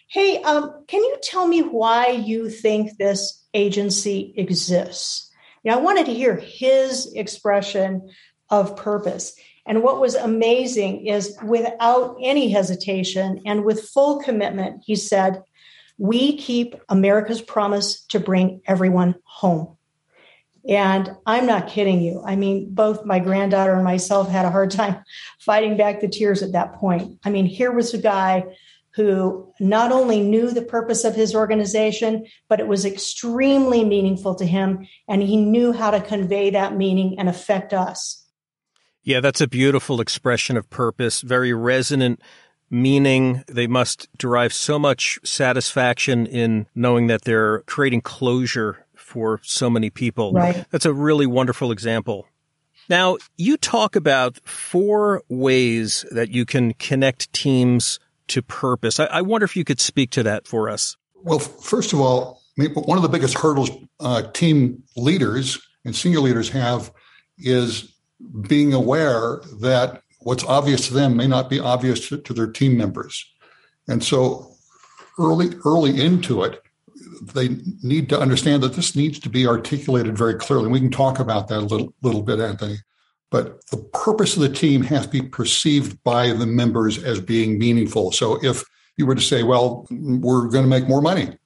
Hey, 0.08 0.42
um, 0.44 0.84
can 0.88 1.02
you 1.02 1.18
tell 1.24 1.48
me 1.48 1.62
why 1.62 2.10
you 2.10 2.50
think 2.50 2.98
this 2.98 3.46
agency 3.54 4.34
exists? 4.36 5.32
Know, 5.64 5.78
I 5.78 5.82
wanted 5.82 6.08
to 6.08 6.14
hear 6.14 6.36
his 6.36 7.14
expression 7.14 8.10
of 8.50 8.76
purpose. 8.76 9.36
And 9.66 9.84
what 9.84 10.02
was 10.02 10.16
amazing 10.16 11.06
is 11.08 11.38
without 11.44 12.18
any 12.22 12.50
hesitation 12.50 13.42
and 13.46 13.64
with 13.64 13.90
full 13.90 14.20
commitment, 14.22 14.82
he 14.86 14.96
said, 14.96 15.44
We 15.98 16.38
keep 16.38 16.76
America's 16.90 17.42
promise 17.42 18.04
to 18.08 18.20
bring 18.20 18.62
everyone 18.66 19.16
home. 19.24 19.78
And 20.68 21.16
I'm 21.26 21.46
not 21.46 21.68
kidding 21.68 22.02
you. 22.02 22.22
I 22.26 22.36
mean, 22.36 22.74
both 22.74 23.06
my 23.06 23.20
granddaughter 23.20 23.74
and 23.74 23.84
myself 23.84 24.30
had 24.30 24.46
a 24.46 24.52
hard 24.52 24.72
time 24.72 25.04
fighting 25.40 25.78
back 25.78 26.02
the 26.02 26.08
tears 26.08 26.44
at 26.44 26.52
that 26.52 26.74
point. 26.74 27.20
I 27.24 27.30
mean, 27.30 27.46
here 27.46 27.72
was 27.72 27.94
a 27.94 27.98
guy 27.98 28.46
who 28.94 29.52
not 29.60 29.92
only 29.92 30.22
knew 30.22 30.52
the 30.52 30.62
purpose 30.62 31.04
of 31.06 31.16
his 31.16 31.34
organization, 31.34 32.26
but 32.50 32.60
it 32.60 32.68
was 32.68 32.86
extremely 32.86 33.86
meaningful 33.86 34.36
to 34.36 34.46
him. 34.46 34.86
And 35.08 35.24
he 35.24 35.38
knew 35.38 35.72
how 35.72 35.92
to 35.92 36.02
convey 36.02 36.50
that 36.50 36.76
meaning 36.76 37.18
and 37.18 37.30
affect 37.30 37.74
us. 37.74 38.26
Yeah, 39.04 39.22
that's 39.22 39.42
a 39.42 39.48
beautiful 39.48 40.02
expression 40.02 40.58
of 40.58 40.70
purpose, 40.70 41.22
very 41.22 41.54
resonant 41.54 42.22
meaning. 42.70 43.44
They 43.48 43.66
must 43.66 44.10
derive 44.18 44.54
so 44.54 44.78
much 44.78 45.20
satisfaction 45.24 46.28
in 46.28 46.68
knowing 46.76 47.08
that 47.08 47.24
they're 47.24 47.62
creating 47.62 48.02
closure 48.02 48.86
for 49.12 49.42
so 49.44 49.70
many 49.70 49.90
people. 49.90 50.32
Right. 50.32 50.66
That's 50.72 50.86
a 50.86 50.94
really 50.94 51.28
wonderful 51.28 51.72
example. 51.72 52.28
Now, 52.90 53.18
you 53.38 53.58
talk 53.58 53.96
about 53.96 54.40
four 54.48 55.22
ways 55.30 56.06
that 56.12 56.30
you 56.30 56.46
can 56.46 56.74
connect 56.74 57.32
teams 57.34 58.00
to 58.30 58.42
purpose. 58.42 59.00
I, 59.00 59.06
I 59.06 59.22
wonder 59.22 59.46
if 59.46 59.56
you 59.56 59.64
could 59.64 59.80
speak 59.80 60.12
to 60.12 60.24
that 60.24 60.48
for 60.48 60.70
us. 60.70 60.96
Well, 61.24 61.40
first 61.40 61.94
of 61.94 62.00
all, 62.00 62.42
one 62.58 62.98
of 62.98 63.02
the 63.02 63.10
biggest 63.10 63.38
hurdles 63.38 63.70
uh, 64.00 64.24
team 64.32 64.84
leaders 64.96 65.60
and 65.86 65.96
senior 65.96 66.22
leaders 66.22 66.50
have 66.50 66.92
is 67.38 67.94
being 68.48 68.74
aware 68.74 69.42
that 69.60 70.02
what's 70.20 70.44
obvious 70.44 70.88
to 70.88 70.94
them 70.94 71.18
may 71.18 71.28
not 71.28 71.50
be 71.50 71.60
obvious 71.60 72.08
to, 72.10 72.18
to 72.18 72.34
their 72.34 72.48
team 72.48 72.78
members. 72.78 73.26
And 73.88 74.04
so 74.04 74.52
early 75.20 75.50
early 75.66 76.02
into 76.02 76.44
it, 76.44 76.61
they 77.22 77.50
need 77.84 78.10
to 78.10 78.20
understand 78.20 78.64
that 78.64 78.74
this 78.74 78.96
needs 78.96 79.20
to 79.20 79.30
be 79.30 79.48
articulated 79.48 80.18
very 80.18 80.36
clearly. 80.36 80.70
We 80.70 80.80
can 80.80 80.92
talk 80.92 81.20
about 81.20 81.48
that 81.50 81.60
a 81.60 81.62
little 81.62 81.94
little 82.02 82.24
bit, 82.24 82.40
Anthony. 82.40 82.78
But 83.30 83.66
the 83.68 83.78
purpose 83.78 84.36
of 84.36 84.42
the 84.42 84.50
team 84.50 84.84
has 84.84 85.06
to 85.06 85.12
be 85.12 85.22
perceived 85.22 86.04
by 86.04 86.34
the 86.34 86.46
members 86.46 87.02
as 87.02 87.22
being 87.22 87.58
meaningful. 87.58 88.12
So 88.12 88.44
if 88.44 88.64
you 88.98 89.06
were 89.06 89.16
to 89.16 89.22
say, 89.22 89.44
well, 89.44 89.88
we're 89.90 90.50
going 90.50 90.66
to 90.66 90.70
make 90.70 90.88
more 90.88 91.02
money, 91.02 91.38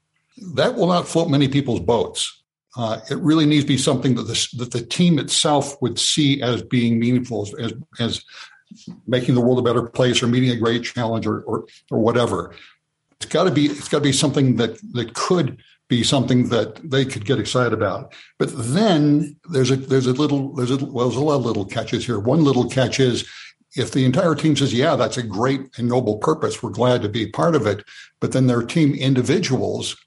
that 0.55 0.75
will 0.75 0.87
not 0.87 1.07
float 1.07 1.29
many 1.29 1.47
people's 1.47 1.81
boats. 1.81 2.43
Uh, 2.75 2.99
it 3.09 3.17
really 3.19 3.45
needs 3.45 3.63
to 3.63 3.67
be 3.67 3.77
something 3.77 4.15
that 4.15 4.23
the, 4.23 4.47
that 4.57 4.71
the 4.71 4.81
team 4.81 5.19
itself 5.19 5.79
would 5.81 5.99
see 5.99 6.41
as 6.41 6.63
being 6.63 6.99
meaningful, 6.99 7.47
as, 7.59 7.73
as 7.99 8.23
making 9.07 9.35
the 9.35 9.41
world 9.41 9.59
a 9.59 9.61
better 9.61 9.83
place 9.87 10.21
or 10.21 10.27
meeting 10.27 10.49
a 10.49 10.59
great 10.59 10.83
challenge 10.83 11.27
or, 11.27 11.41
or, 11.41 11.65
or 11.91 11.99
whatever. 11.99 12.53
It's 13.25 13.33
got 13.33 13.45
to 13.45 13.51
be 13.51 13.65
it's 13.65 13.89
got 13.89 13.97
to 13.97 14.03
be 14.03 14.11
something 14.11 14.57
that 14.57 14.77
that 14.93 15.15
could 15.15 15.57
be 15.89 16.03
something 16.03 16.49
that 16.49 16.75
they 16.87 17.05
could 17.05 17.25
get 17.25 17.39
excited 17.39 17.73
about. 17.73 18.13
But 18.37 18.51
then 18.53 19.35
there's 19.49 19.71
a 19.71 19.77
there's 19.77 20.05
a 20.05 20.13
little 20.13 20.53
there's 20.53 20.69
a 20.69 20.85
well 20.85 21.09
there's 21.09 21.19
a 21.19 21.23
lot 21.23 21.37
of 21.37 21.45
little 21.45 21.65
catches 21.65 22.05
here. 22.05 22.19
One 22.19 22.43
little 22.43 22.69
catch 22.69 22.99
is 22.99 23.27
if 23.75 23.91
the 23.91 24.05
entire 24.05 24.35
team 24.35 24.55
says, 24.55 24.75
"Yeah, 24.75 24.95
that's 24.95 25.17
a 25.17 25.23
great 25.23 25.61
and 25.79 25.89
noble 25.89 26.19
purpose. 26.19 26.61
We're 26.61 26.69
glad 26.69 27.01
to 27.01 27.09
be 27.09 27.25
part 27.25 27.55
of 27.55 27.65
it," 27.65 27.83
but 28.19 28.31
then 28.31 28.45
there 28.45 28.59
are 28.59 28.63
team 28.63 28.93
individuals 28.93 29.97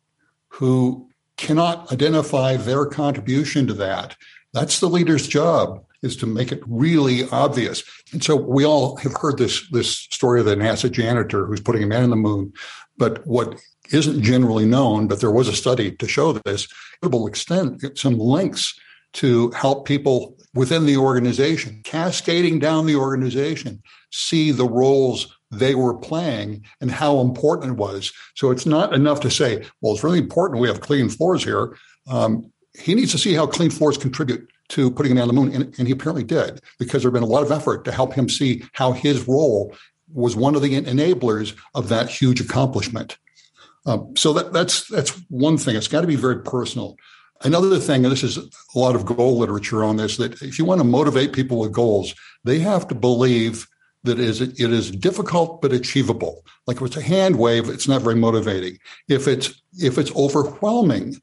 who 0.50 1.08
cannot 1.36 1.90
identify 1.92 2.56
their 2.56 2.86
contribution 2.86 3.66
to 3.66 3.74
that. 3.74 4.16
That's 4.52 4.78
the 4.78 4.88
leader's 4.88 5.26
job 5.26 5.84
is 6.02 6.16
to 6.16 6.26
make 6.26 6.52
it 6.52 6.62
really 6.66 7.28
obvious. 7.30 7.82
And 8.12 8.22
so 8.22 8.36
we 8.36 8.64
all 8.64 8.96
have 8.96 9.14
heard 9.14 9.38
this 9.38 9.68
this 9.70 9.90
story 9.90 10.40
of 10.40 10.46
the 10.46 10.56
NASA 10.56 10.90
janitor 10.90 11.46
who's 11.46 11.60
putting 11.60 11.82
a 11.82 11.86
man 11.86 12.04
on 12.04 12.10
the 12.10 12.16
moon. 12.16 12.52
But 12.96 13.26
what 13.26 13.60
isn't 13.90 14.22
generally 14.22 14.66
known, 14.66 15.08
but 15.08 15.20
there 15.20 15.30
was 15.30 15.48
a 15.48 15.56
study 15.56 15.92
to 15.92 16.08
show 16.08 16.32
this, 16.32 16.68
it 17.02 17.10
will 17.10 17.26
extend 17.26 17.80
some 17.94 18.18
links 18.18 18.78
to 19.14 19.50
help 19.52 19.86
people 19.86 20.36
within 20.54 20.84
the 20.84 20.96
organization, 20.96 21.80
cascading 21.84 22.58
down 22.58 22.86
the 22.86 22.96
organization, 22.96 23.82
see 24.10 24.50
the 24.50 24.68
roles 24.68 25.34
they 25.50 25.74
were 25.74 25.94
playing 25.94 26.64
and 26.80 26.90
how 26.90 27.20
important 27.20 27.72
it 27.72 27.76
was. 27.76 28.12
So 28.34 28.50
it's 28.50 28.66
not 28.66 28.92
enough 28.92 29.20
to 29.20 29.30
say, 29.30 29.64
well, 29.80 29.94
it's 29.94 30.04
really 30.04 30.18
important 30.18 30.60
we 30.60 30.68
have 30.68 30.80
clean 30.80 31.08
floors 31.08 31.42
here. 31.42 31.76
Um, 32.08 32.52
he 32.78 32.94
needs 32.94 33.12
to 33.12 33.18
see 33.18 33.34
how 33.34 33.46
clean 33.46 33.70
floors 33.70 33.96
contribute 33.96 34.48
to 34.70 34.90
putting 34.90 35.16
it 35.16 35.20
on 35.20 35.28
the 35.28 35.34
moon. 35.34 35.52
And, 35.54 35.78
and, 35.78 35.86
he 35.86 35.92
apparently 35.92 36.24
did 36.24 36.60
because 36.78 37.02
there 37.02 37.10
had 37.10 37.14
been 37.14 37.22
a 37.22 37.26
lot 37.26 37.42
of 37.42 37.50
effort 37.50 37.84
to 37.84 37.92
help 37.92 38.14
him 38.14 38.28
see 38.28 38.64
how 38.72 38.92
his 38.92 39.26
role 39.26 39.74
was 40.12 40.36
one 40.36 40.54
of 40.54 40.62
the 40.62 40.80
enablers 40.80 41.54
of 41.74 41.88
that 41.88 42.08
huge 42.08 42.40
accomplishment. 42.40 43.18
Um, 43.86 44.14
so 44.16 44.32
that, 44.34 44.52
that's 44.52 44.86
that's 44.88 45.10
one 45.28 45.56
thing. 45.56 45.76
It's 45.76 45.88
got 45.88 46.02
to 46.02 46.06
be 46.06 46.16
very 46.16 46.42
personal. 46.42 46.96
Another 47.42 47.78
thing, 47.78 48.04
and 48.04 48.12
this 48.12 48.24
is 48.24 48.36
a 48.36 48.78
lot 48.78 48.96
of 48.96 49.06
goal 49.06 49.38
literature 49.38 49.84
on 49.84 49.96
this, 49.96 50.16
that 50.16 50.42
if 50.42 50.58
you 50.58 50.64
want 50.64 50.80
to 50.80 50.84
motivate 50.84 51.32
people 51.32 51.58
with 51.58 51.72
goals, 51.72 52.14
they 52.44 52.58
have 52.58 52.88
to 52.88 52.94
believe 52.94 53.66
that 54.04 54.18
is 54.18 54.40
it 54.40 54.60
is 54.60 54.90
difficult 54.90 55.62
but 55.62 55.72
achievable. 55.72 56.44
Like 56.66 56.78
if 56.78 56.82
it's 56.82 56.96
a 56.96 57.02
hand 57.02 57.38
wave, 57.38 57.68
it's 57.68 57.88
not 57.88 58.02
very 58.02 58.16
motivating. 58.16 58.78
If 59.08 59.28
it's 59.28 59.62
if 59.78 59.98
it's 59.98 60.14
overwhelming, 60.14 61.20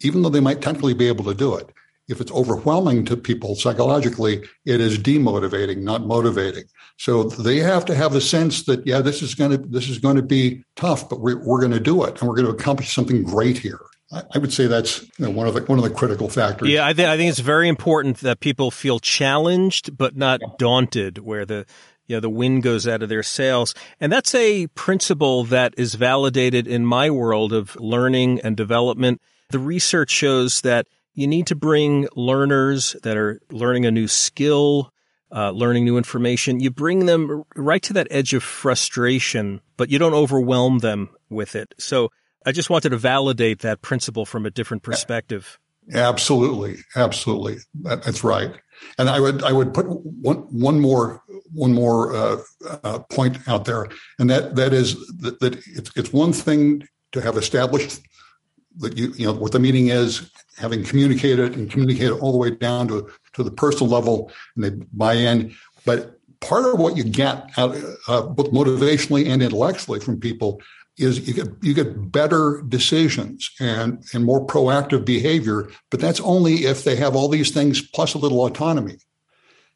even 0.00 0.22
though 0.22 0.28
they 0.28 0.40
might 0.40 0.62
technically 0.62 0.94
be 0.94 1.08
able 1.08 1.24
to 1.24 1.34
do 1.34 1.54
it, 1.56 1.70
if 2.08 2.20
it's 2.20 2.32
overwhelming 2.32 3.04
to 3.06 3.16
people 3.16 3.54
psychologically, 3.54 4.44
it 4.64 4.80
is 4.80 4.98
demotivating, 4.98 5.78
not 5.78 6.06
motivating. 6.06 6.64
So 6.98 7.24
they 7.24 7.58
have 7.58 7.84
to 7.86 7.94
have 7.94 8.14
a 8.14 8.20
sense 8.20 8.64
that, 8.64 8.86
yeah, 8.86 9.00
this 9.00 9.22
is 9.22 9.34
going 9.34 9.50
to, 9.52 9.58
this 9.58 9.88
is 9.88 9.98
going 9.98 10.16
to 10.16 10.22
be 10.22 10.62
tough, 10.76 11.08
but 11.08 11.20
we're, 11.20 11.42
we're 11.44 11.60
going 11.60 11.72
to 11.72 11.80
do 11.80 12.04
it 12.04 12.20
and 12.20 12.28
we're 12.28 12.36
going 12.36 12.46
to 12.46 12.52
accomplish 12.52 12.92
something 12.92 13.22
great 13.22 13.58
here. 13.58 13.80
I 14.12 14.38
would 14.38 14.52
say 14.52 14.66
that's 14.66 15.02
you 15.18 15.24
know, 15.24 15.30
one 15.30 15.48
of 15.48 15.54
the 15.54 15.62
one 15.62 15.78
of 15.78 15.82
the 15.82 15.90
critical 15.90 16.28
factors. 16.28 16.68
Yeah, 16.68 16.86
I, 16.86 16.92
th- 16.92 17.08
I 17.08 17.16
think 17.16 17.30
it's 17.30 17.40
very 17.40 17.68
important 17.68 18.18
that 18.18 18.38
people 18.38 18.70
feel 18.70 19.00
challenged 19.00 19.96
but 19.96 20.14
not 20.14 20.40
yeah. 20.40 20.48
daunted, 20.56 21.18
where 21.18 21.44
the 21.44 21.66
you 22.06 22.16
know, 22.16 22.20
the 22.20 22.30
wind 22.30 22.62
goes 22.62 22.86
out 22.86 23.02
of 23.02 23.08
their 23.08 23.22
sails. 23.22 23.74
And 24.00 24.12
that's 24.12 24.34
a 24.34 24.66
principle 24.68 25.44
that 25.44 25.74
is 25.76 25.94
validated 25.94 26.66
in 26.66 26.84
my 26.84 27.10
world 27.10 27.52
of 27.52 27.76
learning 27.76 28.40
and 28.42 28.56
development. 28.56 29.20
The 29.50 29.58
research 29.58 30.10
shows 30.10 30.60
that 30.60 30.86
you 31.14 31.26
need 31.26 31.46
to 31.46 31.54
bring 31.54 32.08
learners 32.14 32.96
that 33.02 33.16
are 33.16 33.40
learning 33.50 33.86
a 33.86 33.90
new 33.90 34.08
skill, 34.08 34.92
uh, 35.32 35.50
learning 35.50 35.84
new 35.84 35.96
information. 35.96 36.60
You 36.60 36.70
bring 36.70 37.06
them 37.06 37.44
right 37.56 37.82
to 37.84 37.92
that 37.94 38.08
edge 38.10 38.34
of 38.34 38.42
frustration, 38.42 39.60
but 39.76 39.90
you 39.90 39.98
don't 39.98 40.14
overwhelm 40.14 40.80
them 40.80 41.10
with 41.30 41.54
it. 41.54 41.74
So 41.78 42.10
I 42.44 42.52
just 42.52 42.70
wanted 42.70 42.90
to 42.90 42.98
validate 42.98 43.60
that 43.60 43.80
principle 43.80 44.26
from 44.26 44.44
a 44.44 44.50
different 44.50 44.82
perspective. 44.82 45.58
Absolutely, 45.92 46.76
absolutely, 46.96 47.58
that, 47.82 48.02
that's 48.02 48.24
right. 48.24 48.54
And 48.98 49.08
I 49.08 49.20
would 49.20 49.42
I 49.42 49.52
would 49.52 49.74
put 49.74 49.86
one 49.86 50.38
one 50.50 50.80
more 50.80 51.22
one 51.52 51.72
more 51.72 52.14
uh, 52.14 52.36
uh, 52.82 52.98
point 53.10 53.38
out 53.46 53.66
there, 53.66 53.88
and 54.18 54.28
that 54.30 54.56
that 54.56 54.72
is 54.72 54.94
that, 55.18 55.40
that 55.40 55.56
it's 55.66 55.90
it's 55.94 56.12
one 56.12 56.32
thing 56.32 56.86
to 57.12 57.20
have 57.20 57.36
established 57.36 58.00
you 58.94 59.12
you 59.16 59.26
know 59.26 59.32
what 59.32 59.52
the 59.52 59.58
meaning 59.58 59.88
is, 59.88 60.30
having 60.56 60.84
communicated 60.84 61.54
and 61.54 61.70
communicated 61.70 62.12
all 62.12 62.32
the 62.32 62.38
way 62.38 62.50
down 62.50 62.88
to 62.88 63.10
to 63.34 63.42
the 63.42 63.50
personal 63.50 63.92
level, 63.92 64.30
and 64.56 64.64
they 64.64 64.70
buy 64.92 65.14
in. 65.14 65.54
But 65.84 66.18
part 66.40 66.66
of 66.66 66.78
what 66.78 66.96
you 66.96 67.04
get 67.04 67.50
out, 67.56 67.76
uh, 68.08 68.22
both 68.22 68.52
motivationally 68.52 69.28
and 69.28 69.42
intellectually 69.42 70.00
from 70.00 70.20
people 70.20 70.60
is 70.96 71.26
you 71.26 71.34
get 71.34 71.48
you 71.60 71.74
get 71.74 72.12
better 72.12 72.62
decisions 72.68 73.50
and 73.60 74.04
and 74.12 74.24
more 74.24 74.46
proactive 74.46 75.04
behavior 75.04 75.68
but 75.90 75.98
that's 75.98 76.20
only 76.20 76.66
if 76.66 76.84
they 76.84 76.94
have 76.94 77.16
all 77.16 77.28
these 77.28 77.50
things 77.50 77.80
plus 77.80 78.14
a 78.14 78.18
little 78.18 78.44
autonomy 78.44 78.96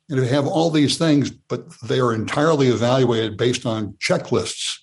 and 0.09 0.19
if 0.19 0.25
they 0.25 0.35
have 0.35 0.47
all 0.47 0.71
these 0.71 0.97
things 0.97 1.31
but 1.31 1.69
they 1.81 1.99
are 1.99 2.14
entirely 2.14 2.69
evaluated 2.69 3.37
based 3.37 3.67
on 3.67 3.95
checklists 3.95 4.78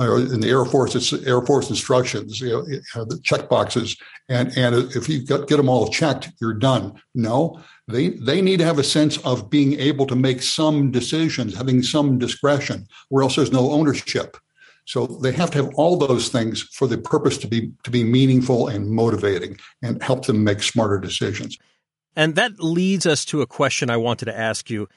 in 0.00 0.40
the 0.40 0.48
air 0.48 0.64
force 0.64 0.94
it's 0.94 1.12
air 1.26 1.42
force 1.42 1.70
instructions 1.70 2.40
you 2.40 2.50
know, 2.50 2.60
uh, 2.94 3.04
the 3.04 3.20
check 3.22 3.48
boxes 3.48 3.96
and 4.28 4.56
and 4.56 4.74
if 4.96 5.08
you 5.08 5.24
get, 5.24 5.46
get 5.46 5.56
them 5.56 5.68
all 5.68 5.88
checked 5.88 6.30
you're 6.40 6.54
done 6.54 6.92
no 7.14 7.60
they 7.86 8.10
they 8.10 8.40
need 8.40 8.58
to 8.58 8.64
have 8.64 8.78
a 8.78 8.84
sense 8.84 9.18
of 9.18 9.50
being 9.50 9.78
able 9.78 10.06
to 10.06 10.16
make 10.16 10.42
some 10.42 10.90
decisions 10.90 11.56
having 11.56 11.82
some 11.82 12.18
discretion 12.18 12.86
or 13.10 13.22
else 13.22 13.36
there's 13.36 13.52
no 13.52 13.70
ownership 13.70 14.36
so 14.90 15.06
they 15.06 15.30
have 15.32 15.52
to 15.52 15.62
have 15.62 15.74
all 15.76 15.96
those 15.96 16.30
things 16.30 16.62
for 16.62 16.88
the 16.88 16.98
purpose 16.98 17.38
to 17.38 17.46
be 17.46 17.70
to 17.84 17.92
be 17.92 18.02
meaningful 18.02 18.66
and 18.66 18.90
motivating 18.90 19.56
and 19.82 20.02
help 20.02 20.26
them 20.26 20.42
make 20.42 20.64
smarter 20.64 20.98
decisions. 20.98 21.56
And 22.16 22.34
that 22.34 22.58
leads 22.58 23.06
us 23.06 23.24
to 23.26 23.40
a 23.40 23.46
question 23.46 23.88
I 23.88 23.98
wanted 23.98 24.24
to 24.24 24.36
ask 24.36 24.68
you. 24.68 24.88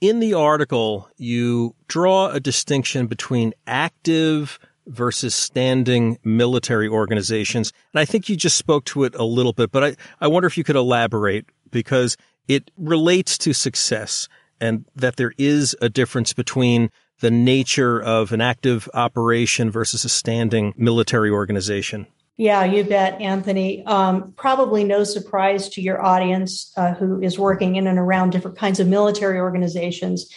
In 0.00 0.20
the 0.20 0.34
article, 0.34 1.08
you 1.16 1.74
draw 1.88 2.28
a 2.28 2.38
distinction 2.38 3.06
between 3.06 3.54
active 3.66 4.58
versus 4.86 5.34
standing 5.34 6.18
military 6.22 6.86
organizations. 6.86 7.72
And 7.94 8.00
I 8.00 8.04
think 8.04 8.28
you 8.28 8.36
just 8.36 8.56
spoke 8.56 8.84
to 8.86 9.04
it 9.04 9.14
a 9.14 9.24
little 9.24 9.54
bit, 9.54 9.72
but 9.72 9.82
I, 9.82 9.96
I 10.20 10.28
wonder 10.28 10.46
if 10.46 10.58
you 10.58 10.64
could 10.64 10.76
elaborate 10.76 11.46
because 11.70 12.16
it 12.46 12.70
relates 12.76 13.38
to 13.38 13.54
success 13.54 14.28
and 14.60 14.84
that 14.94 15.16
there 15.16 15.32
is 15.38 15.74
a 15.80 15.88
difference 15.88 16.32
between 16.32 16.90
the 17.20 17.30
nature 17.30 18.00
of 18.00 18.32
an 18.32 18.40
active 18.40 18.88
operation 18.92 19.70
versus 19.70 20.04
a 20.04 20.08
standing 20.08 20.74
military 20.76 21.30
organization? 21.30 22.06
Yeah, 22.36 22.64
you 22.64 22.84
bet, 22.84 23.20
Anthony. 23.20 23.84
Um, 23.86 24.32
probably 24.36 24.84
no 24.84 25.04
surprise 25.04 25.70
to 25.70 25.80
your 25.80 26.04
audience 26.04 26.72
uh, 26.76 26.92
who 26.92 27.22
is 27.22 27.38
working 27.38 27.76
in 27.76 27.86
and 27.86 27.98
around 27.98 28.30
different 28.30 28.58
kinds 28.58 28.78
of 28.78 28.88
military 28.88 29.40
organizations 29.40 30.30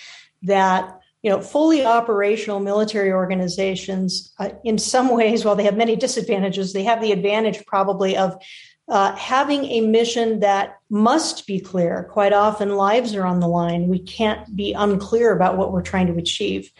that 0.44 0.98
you 1.22 1.29
know 1.29 1.41
fully 1.41 1.86
operational 1.86 2.62
military 2.62 3.12
organizations 3.12 4.34
uh, 4.39 4.51
in 4.63 4.77
some 4.77 5.10
ways 5.15 5.44
while 5.44 5.58
they 5.58 5.65
have 5.65 5.75
many 5.75 5.98
disadvantages 5.98 6.72
they 6.72 6.84
have 6.84 7.01
the 7.01 7.12
advantage 7.12 7.65
probably 7.65 8.15
of 8.15 8.41
uh, 8.89 9.15
having 9.15 9.65
a 9.65 9.82
mission 9.82 10.39
that 10.39 10.79
must 10.89 11.46
be 11.46 11.60
clear. 11.60 12.10
Quite 12.12 12.34
often, 12.34 12.75
lives 12.75 13.13
are 13.13 13.25
on 13.25 13.39
the 13.39 13.48
line. 13.48 13.88
We 13.88 14.00
can't 14.00 14.56
be 14.56 14.74
unclear 14.74 15.32
about 15.32 15.58
what 15.58 15.72
we're 15.72 15.84
trying 15.84 16.08
to 16.08 16.18
achieve. 16.18 16.72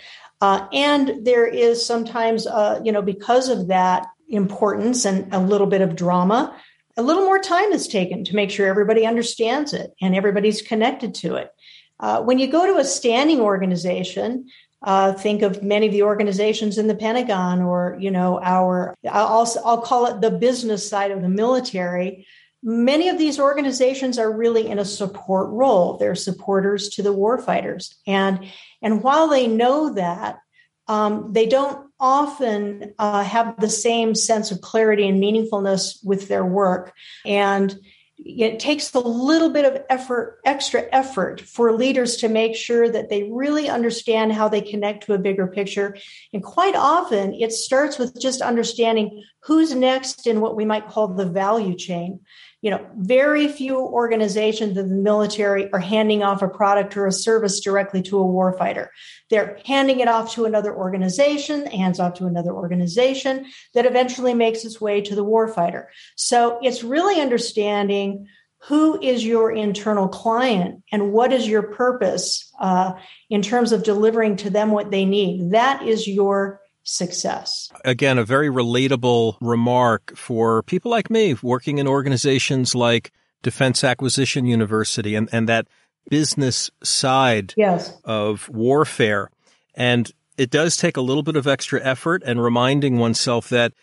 Uh, 0.42 0.68
and 0.74 1.24
there 1.24 1.46
is 1.46 1.86
sometimes, 1.86 2.48
uh, 2.48 2.82
you 2.84 2.92
know, 2.92 3.04
because 3.04 3.48
of 3.50 3.68
that 3.68 4.08
importance 4.30 5.06
and 5.06 5.34
a 5.34 5.40
little 5.40 5.68
bit 5.68 5.82
of 5.82 5.96
drama, 5.96 6.56
a 6.98 7.02
little 7.02 7.24
more 7.24 7.40
time 7.40 7.72
is 7.72 7.88
taken 7.88 8.24
to 8.26 8.36
make 8.36 8.52
sure 8.52 8.68
everybody 8.68 9.06
understands 9.06 9.74
it 9.74 9.94
and 10.02 10.16
everybody's 10.16 10.62
connected 10.62 11.16
to 11.16 11.36
it. 11.36 11.52
Uh, 12.00 12.22
when 12.22 12.40
you 12.40 12.48
go 12.48 12.66
to 12.66 12.80
a 12.80 12.86
standing 12.86 13.42
organization, 13.42 14.48
uh, 14.82 15.14
think 15.14 15.42
of 15.42 15.62
many 15.62 15.88
of 15.88 15.92
the 15.92 16.04
organizations 16.04 16.78
in 16.78 16.88
the 16.88 16.96
Pentagon, 16.96 17.62
or 17.62 17.98
you 18.00 18.12
know, 18.12 18.40
our 18.42 18.96
I'll 19.10 19.52
I'll 19.66 19.82
call 19.82 20.06
it 20.06 20.22
the 20.22 20.32
business 20.32 20.88
side 20.88 21.12
of 21.12 21.22
the 21.22 21.30
military. 21.30 22.26
Many 22.64 23.10
of 23.10 23.18
these 23.18 23.40
organizations 23.40 24.18
are 24.18 24.32
really 24.32 24.68
in 24.68 24.80
a 24.80 24.86
support 24.86 25.50
role. 25.50 25.98
They're 25.98 26.16
supporters 26.16 26.90
to 26.90 27.04
the 27.04 27.14
warfighters, 27.14 27.94
and 28.08 28.46
and 28.82 29.04
while 29.04 29.28
they 29.28 29.48
know 29.48 29.94
that, 29.96 30.40
um, 30.88 31.34
they 31.34 31.46
don't 31.46 31.89
often 32.00 32.94
uh, 32.98 33.24
have 33.24 33.60
the 33.60 33.70
same 33.70 34.16
sense 34.16 34.52
of 34.52 34.62
clarity 34.62 35.08
and 35.08 35.22
meaningfulness 35.22 36.04
with 36.04 36.28
their 36.28 36.46
work, 36.46 36.94
and 37.26 37.78
it 38.26 38.60
takes 38.60 38.94
a 38.94 39.00
little 39.00 39.50
bit 39.50 39.66
of 39.66 39.82
effort, 39.90 40.40
extra 40.44 40.84
effort 40.92 41.40
for 41.42 41.72
leaders 41.72 42.18
to 42.18 42.28
make 42.28 42.56
sure 42.56 42.90
that 42.90 43.10
they 43.10 43.24
really 43.24 43.70
understand 43.70 44.34
how 44.34 44.50
they 44.50 44.62
connect 44.62 45.06
to 45.06 45.14
a 45.14 45.18
bigger 45.18 45.48
picture. 45.48 45.96
And 46.34 46.44
quite 46.44 46.76
often 46.76 47.34
it 47.34 47.54
starts 47.54 47.98
with 47.98 48.20
just 48.20 48.42
understanding 48.42 49.24
who's 49.44 49.74
next 49.74 50.28
in 50.28 50.42
what 50.42 50.58
we 50.58 50.66
might 50.66 50.90
call 50.90 51.08
the 51.08 51.26
value 51.26 51.76
chain 51.76 52.20
you 52.62 52.70
know, 52.70 52.86
very 52.98 53.48
few 53.48 53.78
organizations 53.78 54.78
in 54.78 54.90
the 54.90 54.96
military 54.96 55.72
are 55.72 55.80
handing 55.80 56.24
off 56.24 56.42
a 56.42 56.50
product 56.50 56.98
or 56.98 57.08
a 57.08 57.12
service 57.12 57.62
directly 57.62 58.02
to 58.02 58.20
a 58.20 58.26
warfighter. 58.26 58.88
They're 59.30 59.60
handing 59.66 60.02
it 60.02 60.10
off 60.10 60.34
to 60.34 60.46
another 60.46 60.76
organization, 60.76 61.66
hands 61.68 62.00
off 62.00 62.16
to 62.16 62.26
another 62.26 62.52
organization 62.52 63.46
that 63.74 63.86
eventually 63.86 64.34
makes 64.34 64.66
its 64.66 64.82
way 64.82 65.00
to 65.02 65.16
the 65.16 65.24
warfighter. 65.24 65.86
So 66.18 66.60
it's 66.62 66.84
really 66.84 67.22
understanding 67.22 68.28
who 68.64 69.02
is 69.02 69.26
your 69.26 69.52
internal 69.52 70.10
client 70.10 70.84
and 70.92 71.14
what 71.14 71.32
is 71.32 71.48
your 71.48 71.64
purpose 71.64 72.52
uh, 72.60 72.92
in 73.30 73.42
terms 73.42 73.72
of 73.72 73.84
delivering 73.84 74.36
to 74.36 74.50
them 74.50 74.72
what 74.72 74.92
they 74.92 75.06
need. 75.06 75.52
That 75.52 75.88
is 75.88 76.06
your 76.06 76.60
success. 76.90 77.70
Again, 77.86 78.18
a 78.18 78.24
very 78.24 78.50
relatable 78.50 79.38
remark 79.40 80.16
for 80.18 80.64
people 80.64 80.92
like 80.92 81.10
me 81.10 81.36
working 81.42 81.78
in 81.78 81.88
organizations 81.88 82.74
like 82.74 83.12
Defense 83.42 83.84
Acquisition 83.84 84.46
University 84.46 85.16
and, 85.16 85.30
and 85.32 85.48
that 85.48 85.68
business 86.10 86.72
side 86.84 87.54
yes. 87.56 87.96
of 88.04 88.50
warfare. 88.50 89.30
And 89.76 90.12
it 90.38 90.50
does 90.50 90.78
take 90.78 90.98
a 90.98 91.02
little 91.02 91.24
bit 91.24 91.36
of 91.36 91.48
extra 91.48 91.84
effort 91.84 92.24
and 92.26 92.42
reminding 92.42 92.98
oneself 92.98 93.50
that 93.50 93.74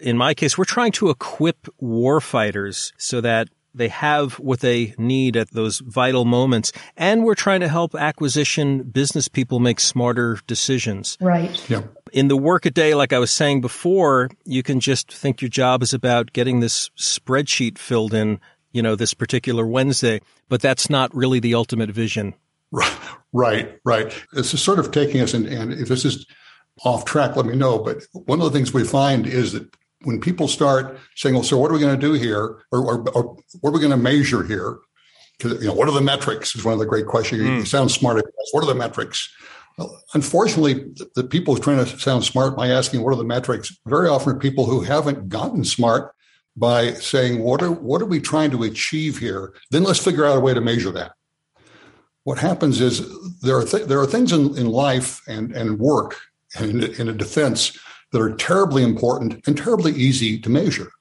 in 0.00 0.16
my 0.16 0.34
case, 0.34 0.58
we're 0.58 0.64
trying 0.64 0.92
to 0.92 1.10
equip 1.10 1.68
warfighters 1.80 2.92
so 2.96 3.20
that 3.20 3.48
they 3.74 3.88
have 3.88 4.34
what 4.34 4.60
they 4.60 4.94
need 4.96 5.36
at 5.36 5.50
those 5.50 5.80
vital 5.80 6.24
moments. 6.24 6.72
And 6.96 7.24
we're 7.24 7.34
trying 7.34 7.60
to 7.60 7.68
help 7.68 7.94
acquisition 7.94 8.82
business 8.84 9.28
people 9.28 9.58
make 9.58 9.80
smarter 9.80 10.38
decisions. 10.46 11.18
Right. 11.20 11.68
Yeah. 11.68 11.82
In 12.12 12.28
the 12.28 12.36
workaday, 12.36 12.94
like 12.94 13.12
I 13.12 13.18
was 13.18 13.32
saying 13.32 13.60
before, 13.60 14.30
you 14.44 14.62
can 14.62 14.80
just 14.80 15.12
think 15.12 15.42
your 15.42 15.48
job 15.48 15.82
is 15.82 15.92
about 15.92 16.32
getting 16.32 16.60
this 16.60 16.90
spreadsheet 16.96 17.78
filled 17.78 18.14
in, 18.14 18.40
you 18.72 18.82
know, 18.82 18.94
this 18.94 19.14
particular 19.14 19.66
Wednesday, 19.66 20.20
but 20.48 20.62
that's 20.62 20.88
not 20.88 21.14
really 21.14 21.40
the 21.40 21.54
ultimate 21.54 21.90
vision. 21.90 22.34
Right, 23.36 23.80
right. 23.84 24.14
This 24.32 24.54
is 24.54 24.62
sort 24.62 24.78
of 24.78 24.92
taking 24.92 25.20
us, 25.20 25.34
in, 25.34 25.46
and 25.46 25.72
if 25.72 25.88
this 25.88 26.04
is 26.04 26.24
off 26.84 27.04
track, 27.04 27.34
let 27.34 27.46
me 27.46 27.56
know. 27.56 27.80
But 27.80 28.04
one 28.12 28.40
of 28.40 28.44
the 28.44 28.56
things 28.56 28.72
we 28.72 28.84
find 28.84 29.26
is 29.26 29.54
that 29.54 29.74
when 30.04 30.20
people 30.20 30.48
start 30.48 30.98
saying, 31.16 31.34
well, 31.34 31.44
so 31.44 31.58
what 31.58 31.70
are 31.70 31.74
we 31.74 31.80
going 31.80 31.98
to 31.98 32.06
do 32.06 32.12
here? 32.12 32.62
Or, 32.70 32.80
or, 32.80 33.08
or 33.10 33.36
what 33.60 33.70
are 33.70 33.72
we 33.72 33.80
going 33.80 33.90
to 33.90 33.96
measure 33.96 34.44
here? 34.44 34.78
Because, 35.36 35.60
you 35.60 35.68
know, 35.68 35.74
what 35.74 35.88
are 35.88 35.94
the 35.94 36.00
metrics 36.00 36.54
is 36.54 36.64
one 36.64 36.74
of 36.74 36.78
the 36.78 36.86
great 36.86 37.06
questions. 37.06 37.42
Mm. 37.42 37.58
You 37.58 37.64
sound 37.64 37.90
smart. 37.90 38.24
What 38.52 38.62
are 38.62 38.66
the 38.66 38.74
metrics? 38.74 39.32
Well, 39.76 40.00
unfortunately, 40.14 40.92
the, 41.16 41.24
people 41.24 41.56
trying 41.56 41.84
to 41.84 41.98
sound 41.98 42.24
smart 42.24 42.56
by 42.56 42.68
asking 42.68 43.02
what 43.02 43.12
are 43.12 43.16
the 43.16 43.24
metrics 43.24 43.76
very 43.86 44.08
often 44.08 44.36
are 44.36 44.38
people 44.38 44.66
who 44.66 44.82
haven't 44.82 45.28
gotten 45.28 45.64
smart 45.64 46.14
by 46.56 46.92
saying, 46.92 47.42
what 47.42 47.60
are, 47.62 47.72
what 47.72 48.00
are 48.00 48.06
we 48.06 48.20
trying 48.20 48.52
to 48.52 48.62
achieve 48.62 49.18
here? 49.18 49.54
Then 49.72 49.82
let's 49.82 49.98
figure 49.98 50.24
out 50.24 50.36
a 50.36 50.40
way 50.40 50.54
to 50.54 50.60
measure 50.60 50.92
that. 50.92 51.12
What 52.22 52.38
happens 52.38 52.80
is 52.80 53.02
there 53.40 53.56
are, 53.56 53.64
th- 53.64 53.86
there 53.86 54.00
are 54.00 54.06
things 54.06 54.32
in, 54.32 54.56
in 54.56 54.68
life 54.68 55.20
and, 55.26 55.50
and 55.52 55.80
work 55.80 56.16
and 56.56 56.84
in, 56.84 57.00
in 57.00 57.08
a 57.08 57.12
defense 57.12 57.76
that 58.14 58.22
are 58.22 58.32
terribly 58.36 58.84
important 58.84 59.44
and 59.44 59.58
terribly 59.58 59.90
easy 59.90 60.38
to 60.38 60.48
measure, 60.48 60.92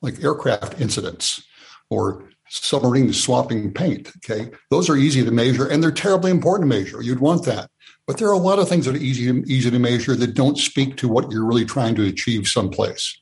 like 0.00 0.24
aircraft 0.24 0.80
incidents 0.80 1.46
or 1.90 2.30
submarines 2.48 3.22
swapping 3.22 3.70
paint. 3.74 4.10
Okay. 4.16 4.50
Those 4.70 4.88
are 4.88 4.96
easy 4.96 5.22
to 5.22 5.30
measure 5.30 5.68
and 5.68 5.82
they're 5.82 5.90
terribly 5.90 6.30
important 6.30 6.70
to 6.70 6.78
measure. 6.78 7.02
You'd 7.02 7.20
want 7.20 7.44
that. 7.44 7.70
But 8.06 8.16
there 8.16 8.28
are 8.28 8.32
a 8.32 8.38
lot 8.38 8.58
of 8.58 8.70
things 8.70 8.86
that 8.86 8.94
are 8.94 8.98
easy 8.98 9.26
to, 9.26 9.46
easy 9.46 9.70
to 9.70 9.78
measure 9.78 10.16
that 10.16 10.32
don't 10.32 10.56
speak 10.56 10.96
to 10.96 11.08
what 11.08 11.30
you're 11.30 11.44
really 11.44 11.66
trying 11.66 11.94
to 11.96 12.06
achieve 12.06 12.48
someplace. 12.48 13.18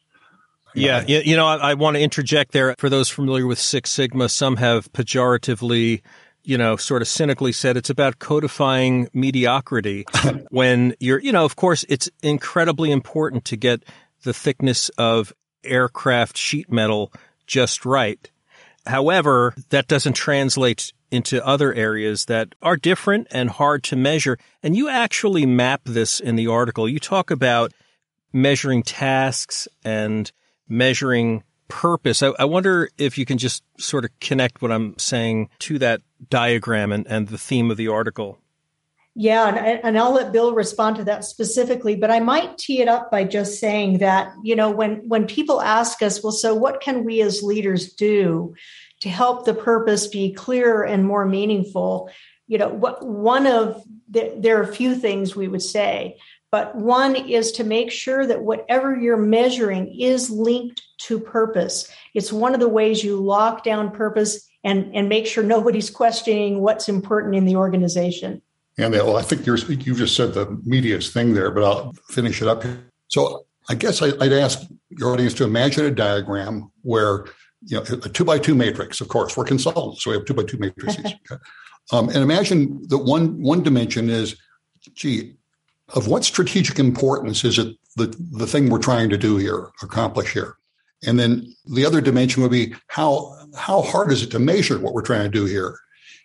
Yeah, 0.72 1.04
you 1.08 1.34
know, 1.34 1.48
I, 1.48 1.70
I 1.70 1.74
want 1.74 1.96
to 1.96 2.00
interject 2.00 2.52
there 2.52 2.76
for 2.78 2.88
those 2.88 3.08
familiar 3.08 3.48
with 3.48 3.58
Six 3.58 3.90
Sigma. 3.90 4.28
Some 4.28 4.58
have 4.58 4.92
pejoratively 4.92 6.02
you 6.42 6.58
know, 6.58 6.76
sort 6.76 7.02
of 7.02 7.08
cynically 7.08 7.52
said 7.52 7.76
it's 7.76 7.90
about 7.90 8.18
codifying 8.18 9.08
mediocrity 9.12 10.04
when 10.50 10.94
you're, 11.00 11.20
you 11.20 11.32
know, 11.32 11.44
of 11.44 11.56
course, 11.56 11.84
it's 11.88 12.10
incredibly 12.22 12.90
important 12.90 13.44
to 13.46 13.56
get 13.56 13.82
the 14.22 14.32
thickness 14.32 14.88
of 14.90 15.32
aircraft 15.64 16.36
sheet 16.36 16.70
metal 16.70 17.12
just 17.46 17.84
right. 17.84 18.30
However, 18.86 19.54
that 19.70 19.88
doesn't 19.88 20.14
translate 20.14 20.92
into 21.10 21.44
other 21.44 21.74
areas 21.74 22.26
that 22.26 22.54
are 22.62 22.76
different 22.76 23.26
and 23.30 23.50
hard 23.50 23.82
to 23.84 23.96
measure. 23.96 24.38
And 24.62 24.76
you 24.76 24.88
actually 24.88 25.44
map 25.44 25.82
this 25.84 26.20
in 26.20 26.36
the 26.36 26.46
article. 26.46 26.88
You 26.88 26.98
talk 26.98 27.30
about 27.30 27.72
measuring 28.32 28.82
tasks 28.82 29.68
and 29.84 30.30
measuring 30.68 31.42
purpose. 31.70 32.22
I, 32.22 32.32
I, 32.38 32.44
wonder 32.44 32.90
if 32.98 33.16
you 33.16 33.24
can 33.24 33.38
just 33.38 33.62
sort 33.78 34.04
of 34.04 34.10
connect 34.20 34.60
what 34.60 34.70
I'm 34.70 34.98
saying 34.98 35.48
to 35.60 35.78
that 35.78 36.02
diagram 36.28 36.92
and, 36.92 37.06
and 37.06 37.28
the 37.28 37.38
theme 37.38 37.70
of 37.70 37.76
the 37.76 37.88
article. 37.88 38.38
Yeah, 39.14 39.48
and, 39.48 39.80
and 39.82 39.98
I'll 39.98 40.12
let 40.12 40.32
Bill 40.32 40.54
respond 40.54 40.96
to 40.96 41.04
that 41.04 41.24
specifically, 41.24 41.96
but 41.96 42.10
I 42.10 42.20
might 42.20 42.58
tee 42.58 42.80
it 42.80 42.88
up 42.88 43.10
by 43.10 43.24
just 43.24 43.58
saying 43.58 43.98
that, 43.98 44.32
you 44.44 44.54
know, 44.54 44.70
when 44.70 45.08
when 45.08 45.26
people 45.26 45.60
ask 45.60 46.00
us, 46.00 46.22
well, 46.22 46.32
so 46.32 46.54
what 46.54 46.80
can 46.80 47.04
we 47.04 47.20
as 47.20 47.42
leaders 47.42 47.92
do 47.92 48.54
to 49.00 49.08
help 49.08 49.44
the 49.44 49.54
purpose 49.54 50.06
be 50.06 50.32
clearer 50.32 50.84
and 50.84 51.04
more 51.04 51.26
meaningful? 51.26 52.10
You 52.46 52.58
know, 52.58 52.68
what 52.68 53.04
one 53.04 53.46
of 53.46 53.82
the, 54.08 54.32
there 54.36 54.58
are 54.58 54.62
a 54.62 54.74
few 54.74 54.94
things 54.94 55.34
we 55.34 55.48
would 55.48 55.62
say, 55.62 56.16
but 56.50 56.74
one 56.74 57.14
is 57.14 57.52
to 57.52 57.64
make 57.64 57.90
sure 57.90 58.26
that 58.26 58.42
whatever 58.42 58.96
you're 58.96 59.16
measuring 59.16 59.94
is 60.00 60.30
linked 60.30 60.82
to 60.98 61.20
purpose. 61.20 61.90
It's 62.14 62.32
one 62.32 62.54
of 62.54 62.60
the 62.60 62.68
ways 62.68 63.04
you 63.04 63.20
lock 63.20 63.62
down 63.62 63.90
purpose 63.92 64.48
and, 64.64 64.94
and 64.94 65.08
make 65.08 65.26
sure 65.26 65.44
nobody's 65.44 65.90
questioning 65.90 66.60
what's 66.60 66.88
important 66.88 67.34
in 67.36 67.44
the 67.44 67.56
organization. 67.56 68.42
And 68.78 68.92
well, 68.94 69.16
I 69.16 69.22
think 69.22 69.46
you 69.46 69.56
just 69.56 70.16
said 70.16 70.34
the 70.34 70.60
media's 70.64 71.12
thing 71.12 71.34
there, 71.34 71.50
but 71.50 71.64
I'll 71.64 71.92
finish 72.08 72.40
it 72.40 72.48
up 72.48 72.62
here. 72.62 72.82
So 73.08 73.44
I 73.68 73.74
guess 73.74 74.00
I'd 74.02 74.32
ask 74.32 74.66
your 74.88 75.12
audience 75.12 75.34
to 75.34 75.44
imagine 75.44 75.84
a 75.84 75.90
diagram 75.90 76.70
where 76.82 77.26
you 77.66 77.76
know 77.76 77.82
a 77.82 78.08
two 78.08 78.24
by 78.24 78.38
two 78.38 78.54
matrix. 78.54 79.00
Of 79.00 79.08
course, 79.08 79.36
we're 79.36 79.44
consultants, 79.44 80.02
so 80.02 80.10
we 80.10 80.16
have 80.16 80.24
two 80.24 80.34
by 80.34 80.44
two 80.44 80.58
matrices. 80.58 81.12
um, 81.92 82.08
and 82.08 82.18
imagine 82.18 82.86
that 82.88 82.98
one 82.98 83.42
one 83.42 83.62
dimension 83.62 84.08
is, 84.08 84.36
gee, 84.94 85.36
of 85.94 86.06
what 86.06 86.24
strategic 86.24 86.78
importance 86.78 87.44
is 87.44 87.58
it 87.58 87.76
the 87.96 88.06
the 88.32 88.46
thing 88.46 88.68
we're 88.68 88.78
trying 88.78 89.10
to 89.10 89.18
do 89.18 89.36
here, 89.36 89.70
accomplish 89.82 90.32
here, 90.32 90.56
and 91.06 91.18
then 91.18 91.54
the 91.74 91.84
other 91.84 92.00
dimension 92.00 92.42
would 92.42 92.52
be 92.52 92.74
how 92.88 93.36
how 93.56 93.82
hard 93.82 94.12
is 94.12 94.22
it 94.22 94.30
to 94.30 94.38
measure 94.38 94.78
what 94.78 94.94
we're 94.94 95.02
trying 95.02 95.24
to 95.24 95.38
do 95.38 95.44
here, 95.44 95.76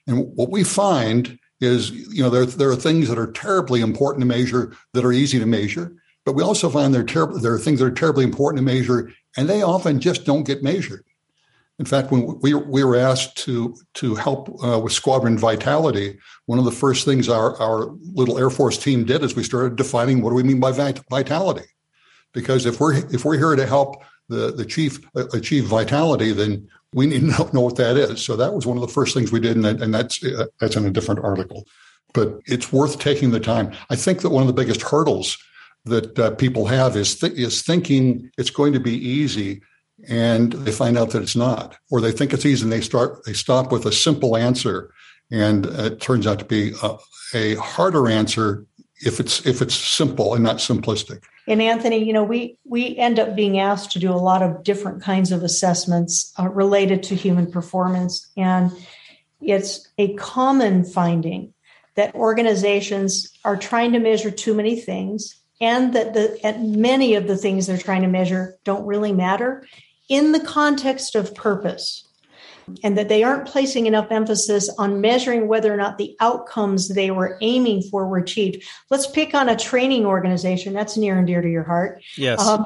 and 0.08 0.28
what 0.36 0.52
we 0.52 0.64
find 0.64 1.40
is, 1.62 1.92
you 1.92 2.22
know, 2.22 2.30
there, 2.30 2.46
there 2.46 2.70
are 2.70 2.76
things 2.76 3.08
that 3.08 3.18
are 3.18 3.32
terribly 3.32 3.82
important 3.82 4.22
to 4.22 4.28
measure 4.28 4.76
that 4.94 5.06
are 5.06 5.14
easy 5.14 5.40
to 5.40 5.46
measure, 5.46 5.94
but 6.26 6.34
we 6.34 6.44
also 6.44 6.70
find 6.70 6.94
there 6.94 7.04
ter- 7.04 7.40
there 7.40 7.54
are 7.54 7.60
things 7.60 7.80
that 7.80 7.86
are 7.86 7.92
terribly 7.92 8.24
important 8.24 8.60
to 8.60 8.74
measure, 8.74 9.12
and 9.38 9.50
they 9.50 9.62
often 9.62 10.00
just 10.00 10.26
don't 10.26 10.46
get 10.46 10.64
measured. 10.64 11.04
In 11.78 11.86
fact, 11.86 12.12
when 12.12 12.40
we, 12.40 12.54
we 12.54 12.84
were 12.84 12.96
asked 12.96 13.38
to, 13.40 13.76
to 13.96 14.16
help 14.16 14.50
uh, 14.64 14.80
with 14.80 14.94
squadron 14.94 15.38
vitality, 15.38 16.18
one 16.46 16.58
of 16.58 16.66
the 16.66 16.72
first 16.72 17.04
things 17.04 17.28
our, 17.28 17.60
our 17.62 17.88
little 18.14 18.38
Air 18.38 18.50
Force 18.50 18.78
team 18.78 19.04
did 19.04 19.24
is 19.24 19.36
we 19.36 19.44
started 19.44 19.76
defining 19.76 20.22
what 20.22 20.30
do 20.30 20.36
we 20.36 20.44
mean 20.44 20.60
by 20.60 20.72
vitality. 20.72 21.66
Because 22.34 22.66
if 22.66 22.80
we're, 22.80 22.96
if 23.14 23.26
we're 23.26 23.38
here 23.38 23.56
to 23.56 23.66
help 23.66 24.04
the, 24.30 24.52
the 24.52 24.66
chief 24.66 25.00
uh, 25.16 25.28
achieve 25.34 25.66
vitality, 25.66 26.32
then 26.32 26.68
we 26.94 27.06
need 27.06 27.20
to 27.20 27.54
know 27.54 27.62
what 27.62 27.76
that 27.76 27.98
is. 27.98 28.24
So 28.24 28.36
that 28.38 28.54
was 28.54 28.66
one 28.66 28.78
of 28.78 28.82
the 28.82 28.94
first 28.94 29.14
things 29.14 29.32
we 29.32 29.40
did, 29.40 29.58
and, 29.58 29.66
and 29.66 29.94
that's 29.94 30.24
uh, 30.24 30.46
that's 30.60 30.76
in 30.76 30.86
a 30.86 30.92
different 30.92 31.24
article. 31.24 31.66
But 32.14 32.40
it's 32.46 32.72
worth 32.72 33.00
taking 33.00 33.32
the 33.32 33.40
time. 33.40 33.74
I 33.90 33.98
think 33.98 34.22
that 34.22 34.30
one 34.30 34.42
of 34.42 34.48
the 34.48 34.54
biggest 34.54 34.82
hurdles 34.82 35.38
that 35.84 36.18
uh, 36.18 36.32
people 36.32 36.66
have 36.66 36.96
is 36.96 37.20
th- 37.20 37.34
is 37.34 37.62
thinking 37.62 38.32
it's 38.38 38.50
going 38.50 38.74
to 38.74 38.80
be 38.80 38.96
easy, 38.96 39.62
and 40.10 40.54
they 40.54 40.72
find 40.72 40.98
out 40.98 41.12
that 41.12 41.22
it's 41.22 41.36
not, 41.36 41.78
or 41.90 42.02
they 42.02 42.12
think 42.12 42.34
it's 42.34 42.46
easy 42.46 42.64
and 42.64 42.72
they 42.72 42.82
start 42.82 43.24
they 43.26 43.34
stop 43.34 43.72
with 43.72 43.86
a 43.86 43.92
simple 43.92 44.38
answer, 44.38 44.92
and 45.32 45.66
it 45.66 46.02
turns 46.02 46.28
out 46.28 46.40
to 46.40 46.46
be 46.46 46.74
a, 46.84 46.98
a 47.34 47.56
harder 47.56 48.08
answer 48.08 48.66
if 49.04 49.20
it's 49.20 49.46
if 49.46 49.62
it's 49.62 49.76
simple 49.76 50.34
and 50.34 50.44
not 50.44 50.58
simplistic. 50.58 51.24
And 51.48 51.62
Anthony, 51.62 52.04
you 52.04 52.14
know, 52.14 52.24
we 52.24 52.58
we 52.66 52.98
end 52.98 53.20
up 53.20 53.36
being 53.36 53.60
asked 53.60 53.92
to 53.92 54.00
do 54.00 54.12
a 54.12 54.14
lot 54.16 54.42
of 54.42 54.64
different 54.64 55.02
kinds 55.02 55.32
of 55.32 55.44
assessments 55.44 56.34
uh, 56.40 56.50
related 56.50 57.04
to 57.04 57.16
human 57.16 57.52
performance, 57.52 58.30
and 58.36 58.72
it's 59.42 59.88
a 59.98 60.14
common 60.16 60.84
finding 60.84 61.54
that 61.96 62.14
organizations 62.16 63.32
are 63.46 63.56
trying 63.56 63.94
to 63.94 64.00
measure 64.00 64.32
too 64.32 64.54
many 64.54 64.80
things, 64.80 65.40
and 65.62 65.94
that 65.94 66.14
the 66.14 66.40
and 66.44 66.78
many 66.78 67.16
of 67.16 67.28
the 67.28 67.38
things 67.38 67.68
they're 67.68 67.78
trying 67.78 68.02
to 68.02 68.08
measure 68.08 68.58
don't 68.64 68.86
really 68.86 69.14
matter 69.14 69.66
in 70.10 70.32
the 70.32 70.40
context 70.40 71.16
of 71.16 71.34
purpose 71.36 72.08
and 72.84 72.98
that 72.98 73.10
they 73.10 73.24
aren't 73.24 73.48
placing 73.48 73.86
enough 73.86 74.08
emphasis 74.12 74.70
on 74.78 75.02
measuring 75.02 75.48
whether 75.48 75.74
or 75.74 75.78
not 75.78 75.98
the 75.98 76.16
outcomes 76.20 76.90
they 76.90 77.12
were 77.12 77.38
aiming 77.42 77.82
for 77.84 78.08
were 78.08 78.18
achieved. 78.18 78.64
Let's 78.90 79.08
pick 79.08 79.34
on 79.34 79.50
a 79.50 79.56
training 79.56 80.06
organization 80.06 80.74
that's 80.74 80.98
near 80.98 81.18
and 81.18 81.28
dear 81.28 81.42
to 81.42 81.50
your 81.50 81.64
heart. 81.64 82.02
Yes. 82.18 82.40
Um, 82.40 82.66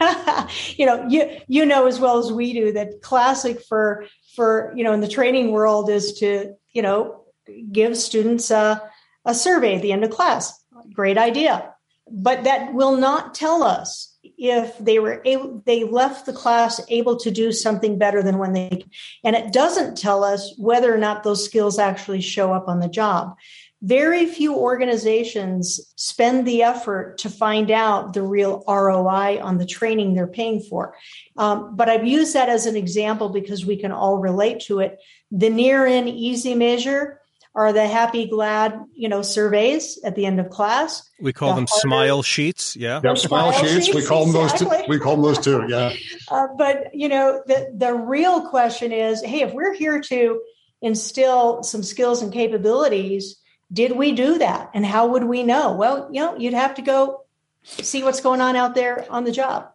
you 0.76 0.86
know, 0.86 1.06
you 1.08 1.40
you 1.46 1.66
know 1.66 1.86
as 1.86 2.00
well 2.00 2.18
as 2.18 2.32
we 2.32 2.52
do 2.52 2.72
that 2.72 3.02
classic 3.02 3.60
for 3.62 4.06
for 4.34 4.72
you 4.74 4.84
know 4.84 4.92
in 4.92 5.00
the 5.00 5.08
training 5.08 5.50
world 5.50 5.90
is 5.90 6.14
to 6.20 6.54
you 6.72 6.82
know 6.82 7.24
give 7.70 7.96
students 7.96 8.50
a 8.50 8.82
a 9.24 9.34
survey 9.34 9.76
at 9.76 9.82
the 9.82 9.92
end 9.92 10.04
of 10.04 10.10
class. 10.10 10.58
Great 10.94 11.18
idea, 11.18 11.74
but 12.10 12.44
that 12.44 12.72
will 12.72 12.96
not 12.96 13.34
tell 13.34 13.62
us 13.62 14.09
if 14.40 14.76
they 14.78 14.98
were 14.98 15.20
able 15.26 15.62
they 15.66 15.84
left 15.84 16.24
the 16.24 16.32
class 16.32 16.80
able 16.88 17.16
to 17.16 17.30
do 17.30 17.52
something 17.52 17.98
better 17.98 18.22
than 18.22 18.38
when 18.38 18.54
they 18.54 18.82
and 19.22 19.36
it 19.36 19.52
doesn't 19.52 19.98
tell 19.98 20.24
us 20.24 20.54
whether 20.56 20.92
or 20.92 20.98
not 20.98 21.22
those 21.22 21.44
skills 21.44 21.78
actually 21.78 22.22
show 22.22 22.52
up 22.52 22.66
on 22.66 22.80
the 22.80 22.88
job 22.88 23.36
very 23.82 24.26
few 24.26 24.54
organizations 24.54 25.80
spend 25.96 26.46
the 26.46 26.62
effort 26.62 27.16
to 27.18 27.30
find 27.30 27.70
out 27.70 28.12
the 28.12 28.22
real 28.22 28.62
ROI 28.68 29.40
on 29.42 29.56
the 29.56 29.64
training 29.64 30.12
they're 30.12 30.26
paying 30.26 30.60
for. 30.60 30.94
Um, 31.38 31.76
but 31.76 31.88
I've 31.88 32.06
used 32.06 32.34
that 32.34 32.50
as 32.50 32.66
an 32.66 32.76
example 32.76 33.30
because 33.30 33.64
we 33.64 33.76
can 33.76 33.90
all 33.90 34.18
relate 34.18 34.60
to 34.66 34.80
it. 34.80 34.98
The 35.30 35.48
near 35.48 35.86
and 35.86 36.10
easy 36.10 36.54
measure 36.54 37.19
are 37.54 37.72
the 37.72 37.86
happy 37.86 38.26
glad 38.26 38.78
you 38.94 39.08
know 39.08 39.22
surveys 39.22 39.98
at 40.04 40.14
the 40.14 40.26
end 40.26 40.38
of 40.38 40.50
class 40.50 41.08
we 41.20 41.32
call 41.32 41.50
the 41.50 41.56
them 41.56 41.66
harder, 41.68 41.80
smile 41.80 42.22
sheets 42.22 42.76
yeah 42.76 43.00
yep, 43.02 43.18
smile, 43.18 43.52
smile 43.52 43.52
sheets. 43.52 43.86
sheets. 43.86 43.96
we 43.96 44.04
call 44.04 44.26
them 44.26 44.42
exactly. 44.42 44.66
those 44.66 44.84
two 44.84 44.88
we 44.88 44.98
call 44.98 45.16
them 45.16 45.22
those 45.22 45.38
too 45.38 45.66
yeah 45.68 45.92
uh, 46.28 46.46
but 46.56 46.94
you 46.94 47.08
know 47.08 47.42
the 47.46 47.72
the 47.76 47.92
real 47.92 48.48
question 48.48 48.92
is 48.92 49.22
hey 49.22 49.42
if 49.42 49.52
we're 49.52 49.74
here 49.74 50.00
to 50.00 50.40
instill 50.82 51.62
some 51.62 51.82
skills 51.82 52.22
and 52.22 52.32
capabilities 52.32 53.36
did 53.72 53.96
we 53.96 54.12
do 54.12 54.38
that 54.38 54.70
and 54.74 54.86
how 54.86 55.06
would 55.08 55.24
we 55.24 55.42
know 55.42 55.72
well 55.72 56.08
you 56.12 56.20
know 56.20 56.36
you'd 56.36 56.54
have 56.54 56.74
to 56.74 56.82
go 56.82 57.24
see 57.62 58.02
what's 58.02 58.20
going 58.20 58.40
on 58.40 58.56
out 58.56 58.74
there 58.74 59.06
on 59.10 59.24
the 59.24 59.32
job 59.32 59.70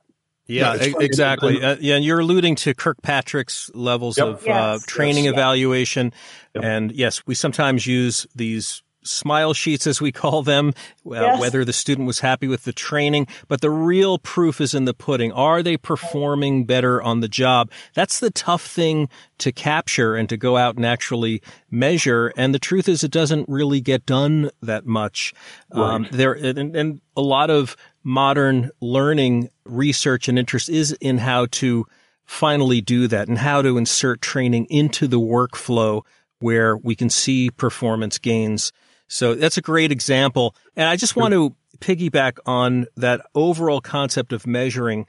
yeah, 0.48 0.76
yeah 0.76 0.94
exactly. 1.00 1.64
Uh, 1.64 1.76
yeah, 1.80 1.96
and 1.96 2.06
you're 2.06 2.20
alluding 2.20 2.56
to 2.56 2.74
Kirkpatrick's 2.74 3.72
levels 3.74 4.18
yep. 4.18 4.28
of 4.28 4.36
uh, 4.36 4.46
yes. 4.46 4.56
uh, 4.56 4.80
training 4.88 5.26
yes. 5.26 5.34
evaluation. 5.34 6.14
Yep. 6.54 6.64
And 6.64 6.92
yes, 6.92 7.26
we 7.26 7.36
sometimes 7.36 7.86
use 7.88 8.28
these 8.36 8.84
smile 9.06 9.54
sheets, 9.54 9.88
as 9.88 10.02
we 10.02 10.12
call 10.12 10.44
them, 10.44 10.74
uh, 11.06 11.14
yes. 11.14 11.40
whether 11.40 11.64
the 11.64 11.74
student 11.74 12.08
was 12.08 12.20
happy 12.20 12.48
with 12.48 12.64
the 12.64 12.74
training. 12.74 13.28
But 13.48 13.62
the 13.62 13.70
real 13.70 14.18
proof 14.18 14.60
is 14.60 14.74
in 14.74 14.86
the 14.86 14.94
pudding. 14.94 15.32
Are 15.32 15.64
they 15.64 15.78
performing 15.78 16.66
better 16.66 17.02
on 17.02 17.20
the 17.20 17.28
job? 17.28 17.72
That's 17.94 18.20
the 18.20 18.32
tough 18.32 18.66
thing 18.66 19.10
to 19.40 19.52
capture 19.52 20.16
and 20.16 20.28
to 20.30 20.38
go 20.38 20.58
out 20.58 20.76
and 20.76 20.86
actually 20.86 21.42
measure. 21.70 22.34
And 22.36 22.54
the 22.54 22.60
truth 22.60 22.90
is, 22.90 23.04
it 23.04 23.12
doesn't 23.12 23.48
really 23.48 23.82
get 23.82 24.06
done 24.06 24.50
that 24.62 24.86
much. 24.86 25.34
Um, 25.72 25.82
right. 25.82 25.94
Um, 25.94 26.08
there 26.12 26.34
and, 26.34 26.76
and 26.76 27.02
a 27.16 27.22
lot 27.22 27.50
of 27.50 27.78
modern 28.04 28.70
learning 28.82 29.50
research 29.66 30.28
and 30.28 30.38
interest 30.38 30.70
is 30.70 30.92
in 31.02 31.18
how 31.18 31.48
to 31.52 31.86
finally 32.26 32.82
do 32.82 33.08
that 33.08 33.28
and 33.28 33.38
how 33.38 33.62
to 33.62 33.78
insert 33.78 34.22
training 34.22 34.66
into 34.70 35.08
the 35.08 35.20
workflow 35.20 36.02
where 36.40 36.76
we 36.78 36.96
can 36.96 37.10
see 37.10 37.50
performance 37.50 38.18
gains. 38.18 38.72
So 39.08 39.36
that's 39.36 39.58
a 39.58 39.62
great 39.62 39.92
example. 39.92 40.56
And 40.76 40.88
I 40.88 40.96
just 40.96 41.16
want 41.16 41.34
to 41.34 41.56
piggyback 41.80 42.38
on 42.46 42.88
that 42.96 43.26
overall 43.36 43.82
concept 43.82 44.34
of 44.34 44.48
measuring. 44.48 45.06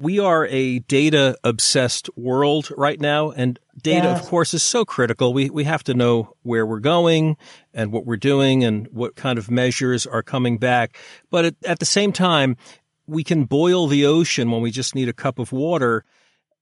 We 0.00 0.20
are 0.20 0.46
a 0.46 0.80
data 0.80 1.36
obsessed 1.42 2.08
world 2.16 2.70
right 2.76 3.00
now 3.00 3.30
and 3.30 3.58
data, 3.80 4.08
yes. 4.08 4.20
of 4.20 4.26
course, 4.26 4.54
is 4.54 4.62
so 4.62 4.84
critical. 4.84 5.32
We, 5.32 5.50
we 5.50 5.64
have 5.64 5.82
to 5.84 5.94
know 5.94 6.34
where 6.42 6.66
we're 6.66 6.78
going 6.78 7.36
and 7.74 7.90
what 7.90 8.06
we're 8.06 8.16
doing 8.16 8.62
and 8.64 8.86
what 8.88 9.16
kind 9.16 9.38
of 9.38 9.50
measures 9.50 10.06
are 10.06 10.22
coming 10.22 10.58
back. 10.58 10.96
But 11.30 11.44
at, 11.46 11.54
at 11.64 11.78
the 11.80 11.84
same 11.84 12.12
time, 12.12 12.56
we 13.06 13.24
can 13.24 13.44
boil 13.44 13.86
the 13.88 14.06
ocean 14.06 14.50
when 14.50 14.62
we 14.62 14.70
just 14.70 14.94
need 14.94 15.08
a 15.08 15.12
cup 15.12 15.38
of 15.38 15.50
water 15.50 16.04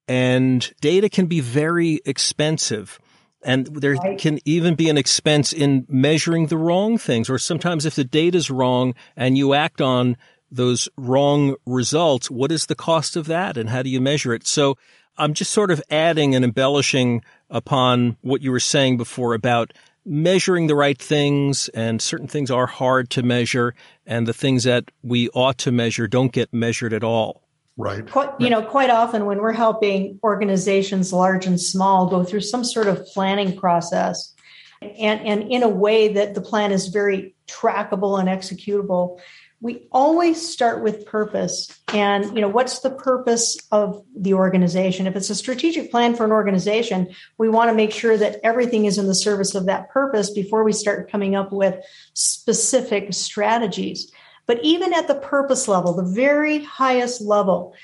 and 0.08 0.72
data 0.80 1.08
can 1.08 1.26
be 1.26 1.40
very 1.40 2.00
expensive. 2.04 2.98
And 3.46 3.68
there 3.68 3.94
right. 3.94 4.18
can 4.18 4.40
even 4.44 4.74
be 4.74 4.90
an 4.90 4.98
expense 4.98 5.52
in 5.52 5.86
measuring 5.88 6.48
the 6.48 6.58
wrong 6.58 6.98
things. 6.98 7.30
Or 7.30 7.38
sometimes 7.38 7.86
if 7.86 7.94
the 7.94 8.02
data 8.02 8.36
is 8.36 8.50
wrong 8.50 8.92
and 9.16 9.38
you 9.38 9.54
act 9.54 9.80
on 9.80 10.16
those 10.50 10.88
wrong 10.96 11.54
results, 11.64 12.28
what 12.28 12.50
is 12.50 12.66
the 12.66 12.74
cost 12.74 13.14
of 13.14 13.26
that 13.28 13.56
and 13.56 13.70
how 13.70 13.82
do 13.82 13.88
you 13.88 14.00
measure 14.00 14.34
it? 14.34 14.48
So 14.48 14.76
I'm 15.16 15.32
just 15.32 15.52
sort 15.52 15.70
of 15.70 15.80
adding 15.90 16.34
and 16.34 16.44
embellishing 16.44 17.22
upon 17.48 18.16
what 18.20 18.42
you 18.42 18.50
were 18.50 18.58
saying 18.58 18.96
before 18.96 19.32
about 19.32 19.72
measuring 20.04 20.66
the 20.66 20.74
right 20.74 20.98
things 20.98 21.68
and 21.68 22.02
certain 22.02 22.26
things 22.26 22.50
are 22.50 22.66
hard 22.66 23.10
to 23.10 23.22
measure 23.22 23.76
and 24.06 24.26
the 24.26 24.34
things 24.34 24.64
that 24.64 24.90
we 25.04 25.28
ought 25.30 25.58
to 25.58 25.70
measure 25.70 26.08
don't 26.08 26.32
get 26.32 26.52
measured 26.52 26.92
at 26.92 27.04
all. 27.04 27.45
Right. 27.76 28.10
Quite, 28.10 28.30
you 28.40 28.48
know, 28.48 28.62
quite 28.62 28.88
often 28.88 29.26
when 29.26 29.38
we're 29.38 29.52
helping 29.52 30.18
organizations 30.22 31.12
large 31.12 31.46
and 31.46 31.60
small 31.60 32.06
go 32.08 32.24
through 32.24 32.40
some 32.40 32.64
sort 32.64 32.86
of 32.86 33.04
planning 33.06 33.56
process 33.56 34.34
and, 34.80 35.20
and 35.20 35.52
in 35.52 35.62
a 35.62 35.68
way 35.68 36.14
that 36.14 36.34
the 36.34 36.40
plan 36.40 36.72
is 36.72 36.88
very 36.88 37.34
trackable 37.46 38.18
and 38.18 38.28
executable 38.28 39.18
we 39.60 39.88
always 39.90 40.46
start 40.46 40.82
with 40.82 41.06
purpose. 41.06 41.68
And 41.88 42.34
you 42.34 42.40
know 42.42 42.48
what's 42.48 42.80
the 42.80 42.90
purpose 42.90 43.56
of 43.72 44.04
the 44.14 44.34
organization? 44.34 45.06
If 45.06 45.16
it's 45.16 45.30
a 45.30 45.34
strategic 45.34 45.90
plan 45.90 46.14
for 46.14 46.24
an 46.24 46.32
organization 46.32 47.08
we 47.38 47.48
want 47.48 47.70
to 47.70 47.74
make 47.74 47.92
sure 47.92 48.16
that 48.16 48.40
everything 48.44 48.84
is 48.84 48.98
in 48.98 49.06
the 49.06 49.14
service 49.14 49.54
of 49.54 49.66
that 49.66 49.90
purpose 49.90 50.30
before 50.30 50.62
we 50.62 50.72
start 50.72 51.10
coming 51.10 51.34
up 51.34 51.52
with 51.52 51.82
specific 52.12 53.14
strategies 53.14 54.12
but 54.46 54.58
even 54.62 54.92
at 54.92 55.08
the 55.08 55.14
purpose 55.14 55.68
level 55.68 55.92
the 55.94 56.02
very 56.02 56.62
highest 56.64 57.20
level 57.20 57.74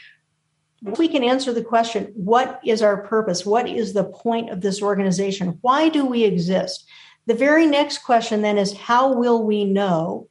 we 0.99 1.07
can 1.07 1.23
answer 1.23 1.53
the 1.53 1.63
question 1.63 2.13
what 2.15 2.61
is 2.65 2.83
our 2.83 3.07
purpose 3.07 3.47
what 3.47 3.69
is 3.69 3.93
the 3.93 4.05
point 4.05 4.51
of 4.51 4.61
this 4.61 4.83
organization 4.83 5.59
why 5.61 5.89
do 5.89 6.05
we 6.05 6.25
exist 6.25 6.87
the 7.27 7.35
very 7.35 7.67
next 7.67 7.99
question 7.99 8.43
then 8.43 8.59
is 8.59 8.77
how 8.77 9.13
will 9.13 9.45
we 9.45 9.65
know 9.65 10.29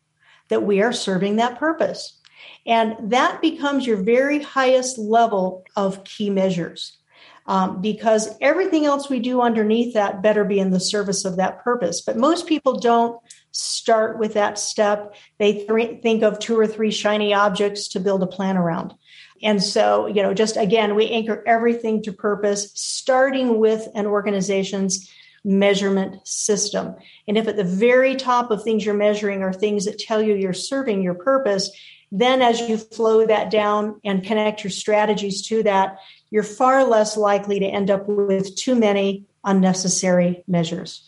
that 0.51 0.63
we 0.63 0.81
are 0.81 0.93
serving 0.93 1.37
that 1.37 1.57
purpose. 1.57 2.19
And 2.65 3.11
that 3.11 3.41
becomes 3.41 3.87
your 3.87 3.97
very 3.97 4.43
highest 4.43 4.97
level 4.99 5.63
of 5.75 6.03
key 6.03 6.29
measures. 6.29 6.97
Um, 7.47 7.81
because 7.81 8.37
everything 8.39 8.85
else 8.85 9.09
we 9.09 9.19
do 9.19 9.41
underneath 9.41 9.95
that 9.95 10.21
better 10.21 10.43
be 10.43 10.59
in 10.59 10.69
the 10.69 10.79
service 10.79 11.25
of 11.25 11.37
that 11.37 11.63
purpose. 11.63 12.01
But 12.01 12.17
most 12.17 12.45
people 12.45 12.79
don't 12.79 13.19
start 13.51 14.17
with 14.17 14.33
that 14.33 14.57
step. 14.57 15.15
They 15.37 15.65
th- 15.65 16.01
think 16.01 16.23
of 16.23 16.39
two 16.39 16.57
or 16.57 16.67
three 16.67 16.91
shiny 16.91 17.33
objects 17.33 17.89
to 17.89 17.99
build 17.99 18.23
a 18.23 18.27
plan 18.27 18.57
around. 18.57 18.93
And 19.43 19.61
so, 19.61 20.05
you 20.05 20.21
know, 20.21 20.33
just 20.33 20.57
again, 20.57 20.95
we 20.95 21.09
anchor 21.09 21.43
everything 21.45 22.03
to 22.03 22.13
purpose, 22.13 22.71
starting 22.75 23.59
with 23.59 23.87
an 23.95 24.05
organization's 24.05 25.09
measurement 25.43 26.25
system. 26.27 26.95
And 27.27 27.37
if 27.37 27.47
at 27.47 27.57
the 27.57 27.63
very 27.63 28.15
top 28.15 28.51
of 28.51 28.63
things 28.63 28.85
you're 28.85 28.93
measuring 28.93 29.41
are 29.41 29.53
things 29.53 29.85
that 29.85 29.97
tell 29.97 30.21
you 30.21 30.35
you're 30.35 30.53
serving 30.53 31.01
your 31.01 31.15
purpose, 31.15 31.71
then 32.11 32.41
as 32.41 32.59
you 32.61 32.77
flow 32.77 33.25
that 33.25 33.49
down 33.49 33.99
and 34.03 34.23
connect 34.23 34.63
your 34.63 34.71
strategies 34.71 35.47
to 35.47 35.63
that, 35.63 35.97
you're 36.29 36.43
far 36.43 36.83
less 36.83 37.17
likely 37.17 37.59
to 37.59 37.65
end 37.65 37.89
up 37.89 38.07
with 38.07 38.55
too 38.55 38.75
many 38.75 39.25
unnecessary 39.43 40.43
measures. 40.47 41.07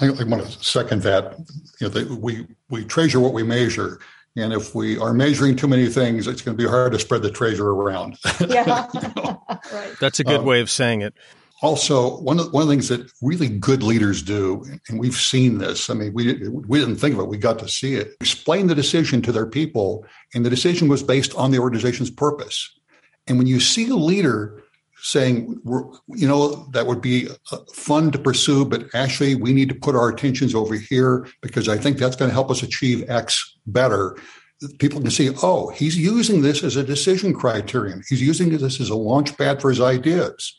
I, 0.00 0.06
I 0.06 0.24
want 0.24 0.46
to 0.46 0.64
second 0.64 1.02
that. 1.02 1.38
You 1.80 1.86
know, 1.86 1.88
that 1.88 2.10
we 2.10 2.46
we 2.70 2.84
treasure 2.84 3.20
what 3.20 3.32
we 3.32 3.42
measure, 3.42 4.00
and 4.36 4.52
if 4.52 4.74
we 4.74 4.98
are 4.98 5.12
measuring 5.12 5.56
too 5.56 5.68
many 5.68 5.86
things, 5.88 6.26
it's 6.26 6.42
going 6.42 6.56
to 6.56 6.62
be 6.62 6.68
hard 6.68 6.92
to 6.92 6.98
spread 6.98 7.22
the 7.22 7.30
treasure 7.30 7.68
around. 7.68 8.18
Yeah, 8.40 8.86
you 8.94 9.00
know? 9.16 9.42
right. 9.72 9.94
That's 10.00 10.20
a 10.20 10.24
good 10.24 10.40
um, 10.40 10.46
way 10.46 10.60
of 10.60 10.70
saying 10.70 11.02
it 11.02 11.14
also 11.62 12.18
one 12.20 12.38
of 12.38 12.52
one 12.52 12.62
of 12.62 12.68
the 12.68 12.72
things 12.72 12.88
that 12.88 13.10
really 13.22 13.48
good 13.48 13.82
leaders 13.82 14.22
do 14.22 14.64
and 14.88 15.00
we've 15.00 15.14
seen 15.16 15.58
this 15.58 15.88
i 15.88 15.94
mean 15.94 16.12
we 16.12 16.48
we 16.48 16.78
didn't 16.78 16.96
think 16.96 17.14
of 17.14 17.20
it 17.20 17.28
we 17.28 17.38
got 17.38 17.58
to 17.58 17.68
see 17.68 17.94
it 17.94 18.14
explain 18.20 18.66
the 18.66 18.74
decision 18.74 19.22
to 19.22 19.32
their 19.32 19.46
people 19.46 20.04
and 20.34 20.44
the 20.44 20.50
decision 20.50 20.88
was 20.88 21.02
based 21.02 21.34
on 21.34 21.50
the 21.50 21.58
organization's 21.58 22.10
purpose 22.10 22.78
and 23.26 23.38
when 23.38 23.46
you 23.46 23.58
see 23.58 23.88
a 23.88 23.94
leader 23.94 24.62
saying 25.06 25.60
you 26.08 26.26
know 26.26 26.66
that 26.72 26.86
would 26.86 27.00
be 27.00 27.28
uh, 27.52 27.58
fun 27.72 28.10
to 28.10 28.18
pursue 28.18 28.64
but 28.64 28.86
actually 28.94 29.34
we 29.36 29.52
need 29.52 29.68
to 29.68 29.74
put 29.74 29.94
our 29.94 30.08
attentions 30.08 30.54
over 30.54 30.74
here 30.74 31.26
because 31.42 31.68
i 31.68 31.76
think 31.76 31.96
that's 31.96 32.16
going 32.16 32.28
to 32.28 32.34
help 32.34 32.50
us 32.50 32.62
achieve 32.62 33.08
x 33.08 33.56
better. 33.66 34.16
People 34.78 35.00
can 35.00 35.10
see 35.10 35.30
oh 35.42 35.68
he's 35.70 35.98
using 35.98 36.40
this 36.42 36.64
as 36.64 36.76
a 36.76 36.82
decision 36.82 37.34
criterion. 37.34 38.02
He's 38.08 38.22
using 38.22 38.56
this 38.56 38.80
as 38.80 38.88
a 38.88 38.96
launch 38.96 39.36
pad 39.36 39.60
for 39.60 39.70
his 39.70 39.80
ideas. 39.80 40.56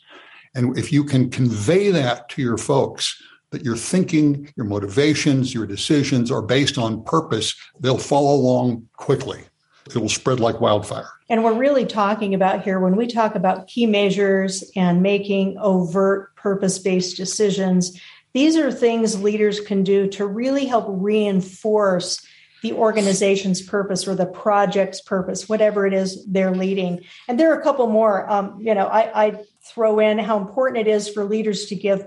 And 0.54 0.78
if 0.78 0.92
you 0.92 1.04
can 1.04 1.30
convey 1.30 1.90
that 1.90 2.28
to 2.30 2.42
your 2.42 2.58
folks, 2.58 3.20
that 3.50 3.64
your 3.64 3.76
thinking, 3.76 4.52
your 4.56 4.66
motivations, 4.66 5.52
your 5.52 5.66
decisions 5.66 6.30
are 6.30 6.42
based 6.42 6.78
on 6.78 7.04
purpose, 7.04 7.54
they'll 7.80 7.98
follow 7.98 8.34
along 8.34 8.88
quickly. 8.96 9.44
It 9.94 9.98
will 9.98 10.08
spread 10.08 10.40
like 10.40 10.60
wildfire. 10.60 11.08
And 11.28 11.44
we're 11.44 11.54
really 11.54 11.86
talking 11.86 12.34
about 12.34 12.62
here 12.62 12.80
when 12.80 12.96
we 12.96 13.06
talk 13.06 13.34
about 13.34 13.66
key 13.66 13.86
measures 13.86 14.64
and 14.74 15.02
making 15.02 15.58
overt 15.58 16.34
purpose 16.36 16.78
based 16.78 17.16
decisions, 17.16 18.00
these 18.32 18.56
are 18.56 18.70
things 18.70 19.20
leaders 19.20 19.60
can 19.60 19.82
do 19.82 20.06
to 20.08 20.26
really 20.26 20.66
help 20.66 20.86
reinforce 20.88 22.24
the 22.62 22.72
organization's 22.72 23.62
purpose 23.62 24.08
or 24.08 24.14
the 24.14 24.26
project's 24.26 25.00
purpose, 25.00 25.48
whatever 25.48 25.86
it 25.86 25.94
is 25.94 26.24
they're 26.26 26.54
leading. 26.54 27.00
And 27.28 27.38
there 27.38 27.52
are 27.52 27.58
a 27.58 27.62
couple 27.62 27.86
more. 27.86 28.28
Um, 28.30 28.58
you 28.60 28.74
know, 28.74 28.86
I, 28.86 29.26
I 29.26 29.44
throw 29.64 30.00
in 30.00 30.18
how 30.18 30.38
important 30.38 30.86
it 30.86 30.90
is 30.90 31.08
for 31.08 31.24
leaders 31.24 31.66
to 31.66 31.76
give 31.76 32.04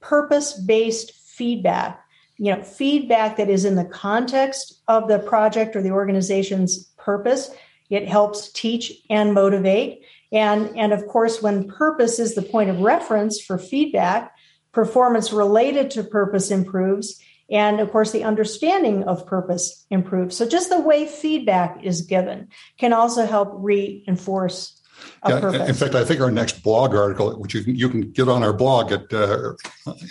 purpose 0.00 0.52
based 0.52 1.12
feedback. 1.12 2.04
You 2.38 2.54
know, 2.54 2.62
feedback 2.62 3.36
that 3.36 3.50
is 3.50 3.64
in 3.64 3.74
the 3.74 3.84
context 3.84 4.80
of 4.88 5.08
the 5.08 5.18
project 5.18 5.76
or 5.76 5.82
the 5.82 5.90
organization's 5.90 6.89
purpose. 7.10 7.50
It 7.88 8.06
helps 8.06 8.52
teach 8.52 8.92
and 9.08 9.34
motivate. 9.34 10.02
And, 10.32 10.78
and 10.78 10.92
of 10.92 11.06
course, 11.06 11.42
when 11.42 11.68
purpose 11.68 12.18
is 12.18 12.34
the 12.34 12.42
point 12.42 12.70
of 12.70 12.80
reference 12.80 13.40
for 13.40 13.58
feedback, 13.58 14.32
performance 14.72 15.32
related 15.32 15.90
to 15.92 16.04
purpose 16.04 16.50
improves 16.50 17.20
and 17.50 17.80
of 17.80 17.90
course, 17.90 18.12
the 18.12 18.24
understanding 18.24 19.02
of 19.04 19.26
purpose 19.26 19.84
improves. 19.90 20.36
So 20.36 20.46
just 20.46 20.70
the 20.70 20.80
way 20.80 21.06
feedback 21.06 21.80
is 21.82 22.02
given 22.02 22.48
can 22.78 22.92
also 22.92 23.26
help 23.26 23.50
reinforce 23.54 24.79
yeah, 25.26 25.40
purpose. 25.40 25.68
In 25.68 25.74
fact, 25.74 25.94
I 25.94 26.04
think 26.04 26.20
our 26.20 26.30
next 26.30 26.62
blog 26.62 26.94
article, 26.94 27.38
which 27.38 27.54
you 27.54 27.62
can, 27.62 27.74
you 27.74 27.88
can 27.88 28.00
get 28.12 28.28
on 28.28 28.42
our 28.42 28.52
blog 28.52 28.92
at 28.92 29.12
uh, 29.12 29.52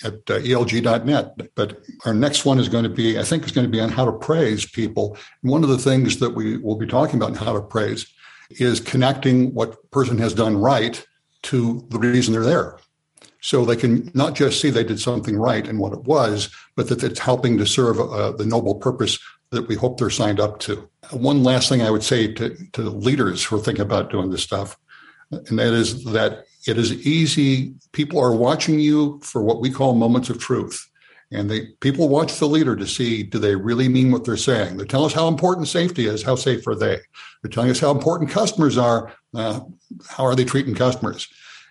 at 0.03 0.13
uh, 0.29 0.39
elg.net, 0.39 1.55
but 1.55 1.81
our 2.05 2.13
next 2.13 2.45
one 2.45 2.59
is 2.59 2.69
going 2.69 2.83
to 2.83 2.89
be, 2.89 3.19
I 3.19 3.23
think, 3.23 3.45
is 3.45 3.51
going 3.51 3.65
to 3.65 3.71
be 3.71 3.79
on 3.79 3.89
how 3.89 4.05
to 4.05 4.11
praise 4.11 4.65
people. 4.65 5.17
And 5.41 5.51
one 5.51 5.63
of 5.63 5.69
the 5.69 5.77
things 5.77 6.19
that 6.19 6.31
we 6.31 6.57
will 6.57 6.77
be 6.77 6.87
talking 6.87 7.15
about 7.15 7.29
in 7.29 7.35
how 7.35 7.53
to 7.53 7.61
praise 7.61 8.07
is 8.51 8.79
connecting 8.79 9.53
what 9.53 9.89
person 9.91 10.17
has 10.17 10.33
done 10.33 10.57
right 10.57 11.05
to 11.43 11.85
the 11.89 11.99
reason 11.99 12.33
they're 12.33 12.43
there. 12.43 12.79
So 13.41 13.63
they 13.63 13.75
can 13.75 14.11
not 14.13 14.35
just 14.35 14.59
see 14.59 14.69
they 14.69 14.83
did 14.83 14.99
something 14.99 15.37
right 15.37 15.65
and 15.65 15.79
what 15.79 15.93
it 15.93 16.03
was, 16.03 16.49
but 16.75 16.89
that 16.89 17.03
it's 17.03 17.19
helping 17.19 17.57
to 17.57 17.65
serve 17.65 17.99
uh, 17.99 18.31
the 18.33 18.45
noble 18.45 18.75
purpose 18.75 19.17
that 19.51 19.67
we 19.67 19.75
hope 19.75 19.97
they're 19.97 20.09
signed 20.09 20.39
up 20.39 20.59
to. 20.59 20.87
One 21.11 21.43
last 21.43 21.69
thing 21.69 21.81
I 21.81 21.89
would 21.89 22.03
say 22.03 22.31
to, 22.33 22.55
to 22.73 22.81
leaders 22.81 23.43
who 23.43 23.57
are 23.57 23.61
thinking 23.61 23.81
about 23.81 24.11
doing 24.11 24.29
this 24.29 24.43
stuff, 24.43 24.77
and 25.31 25.59
that 25.59 25.73
is 25.73 26.03
that 26.05 26.45
it 26.67 26.77
is 26.77 26.93
easy. 27.05 27.73
People 27.91 28.19
are 28.19 28.35
watching 28.35 28.79
you 28.79 29.19
for 29.23 29.41
what 29.41 29.61
we 29.61 29.71
call 29.71 29.95
moments 29.95 30.29
of 30.29 30.39
truth. 30.39 30.85
And 31.31 31.49
they, 31.49 31.67
people 31.79 32.09
watch 32.09 32.39
the 32.39 32.47
leader 32.47 32.75
to 32.75 32.87
see 32.87 33.21
do 33.21 33.37
they 33.37 33.55
really 33.55 33.87
mean 33.87 34.11
what 34.11 34.25
they're 34.25 34.35
saying? 34.35 34.77
They 34.77 34.85
tell 34.85 35.05
us 35.05 35.13
how 35.13 35.27
important 35.27 35.67
safety 35.67 36.07
is. 36.07 36.23
How 36.23 36.35
safe 36.35 36.65
are 36.65 36.75
they? 36.75 36.97
They're 37.41 37.51
telling 37.51 37.69
us 37.69 37.79
how 37.79 37.91
important 37.91 38.31
customers 38.31 38.77
are. 38.77 39.13
Uh, 39.33 39.59
how 40.07 40.25
are 40.25 40.35
they 40.35 40.45
treating 40.45 40.73
customers? 40.73 41.27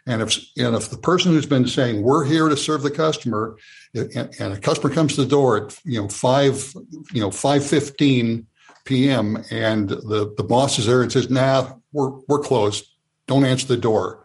And 0.09 0.23
if 0.23 0.39
and 0.57 0.75
if 0.75 0.89
the 0.89 0.97
person 0.97 1.33
who's 1.33 1.47
been 1.47 1.69
saying 1.69 2.03
we're 2.03 2.25
here 2.25 2.49
to 2.49 2.57
serve 2.57 2.83
the 2.83 2.91
customer, 2.91 3.59
and, 3.95 4.35
and 4.41 4.55
a 4.55 4.59
customer 4.59 4.93
comes 4.93 5.15
to 5.15 5.23
the 5.23 5.29
door 5.29 5.67
at 5.67 5.79
you 5.85 6.01
know 6.01 6.09
five 6.09 6.73
you 7.13 7.21
know 7.21 7.31
five 7.31 7.65
fifteen 7.65 8.47
p.m. 8.87 9.45
and 9.51 9.91
the 9.91 10.33
the 10.39 10.43
boss 10.43 10.79
is 10.79 10.87
there 10.87 11.03
and 11.03 11.13
says, 11.13 11.29
"Nah, 11.29 11.75
we're 11.93 12.11
we're 12.27 12.39
closed. 12.39 12.87
Don't 13.27 13.45
answer 13.45 13.67
the 13.67 13.77
door." 13.77 14.25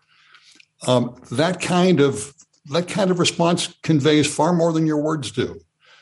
Um, 0.87 1.21
that 1.33 1.59
kind 1.59 1.99
of 1.99 2.33
that 2.71 2.87
kind 2.87 3.11
of 3.11 3.19
response 3.19 3.67
conveys 3.83 4.33
far 4.33 4.53
more 4.53 4.71
than 4.71 4.87
your 4.87 5.01
words 5.01 5.31
do. 5.31 5.59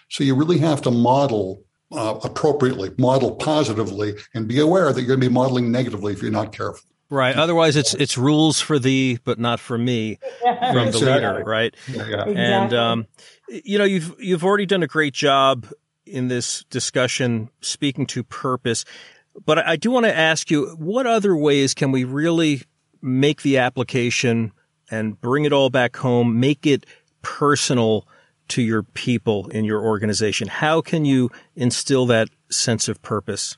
So 0.09 0.23
you 0.23 0.35
really 0.35 0.59
have 0.59 0.83
to 0.83 0.91
model 0.91 1.63
uh, 1.91 2.19
appropriately, 2.23 2.91
model 2.99 3.35
positively, 3.35 4.13
and 4.35 4.47
be 4.47 4.59
aware 4.59 4.93
that 4.93 5.01
you're 5.01 5.07
going 5.07 5.21
to 5.21 5.27
be 5.27 5.33
modeling 5.33 5.71
negatively 5.71 6.13
if 6.13 6.21
you're 6.21 6.29
not 6.29 6.51
careful. 6.51 6.87
Right. 7.11 7.35
Otherwise, 7.35 7.75
it's 7.75 7.93
it's 7.93 8.17
rules 8.17 8.61
for 8.61 8.79
thee, 8.79 9.19
but 9.25 9.37
not 9.37 9.59
for 9.59 9.77
me, 9.77 10.17
from 10.39 10.91
the 10.91 10.97
leader. 10.97 11.43
Right. 11.45 11.75
Yeah. 11.89 11.95
yeah. 11.97 12.03
Exactly. 12.03 12.35
And 12.37 12.73
um, 12.73 13.07
you 13.49 13.77
know, 13.77 13.83
you've 13.83 14.15
you've 14.17 14.45
already 14.45 14.65
done 14.65 14.81
a 14.81 14.87
great 14.87 15.13
job 15.13 15.67
in 16.05 16.29
this 16.29 16.63
discussion 16.69 17.49
speaking 17.59 18.05
to 18.07 18.23
purpose, 18.23 18.85
but 19.45 19.59
I 19.59 19.75
do 19.75 19.91
want 19.91 20.05
to 20.05 20.17
ask 20.17 20.49
you, 20.49 20.67
what 20.77 21.05
other 21.05 21.35
ways 21.35 21.73
can 21.73 21.91
we 21.91 22.05
really 22.05 22.63
make 23.01 23.41
the 23.41 23.57
application 23.57 24.53
and 24.89 25.19
bring 25.19 25.43
it 25.43 25.51
all 25.51 25.69
back 25.69 25.97
home, 25.97 26.39
make 26.39 26.65
it 26.65 26.85
personal 27.21 28.07
to 28.49 28.61
your 28.61 28.83
people 28.83 29.49
in 29.49 29.65
your 29.65 29.81
organization? 29.81 30.47
How 30.47 30.79
can 30.79 31.03
you 31.03 31.29
instill 31.57 32.05
that 32.05 32.29
sense 32.49 32.87
of 32.87 33.01
purpose? 33.01 33.57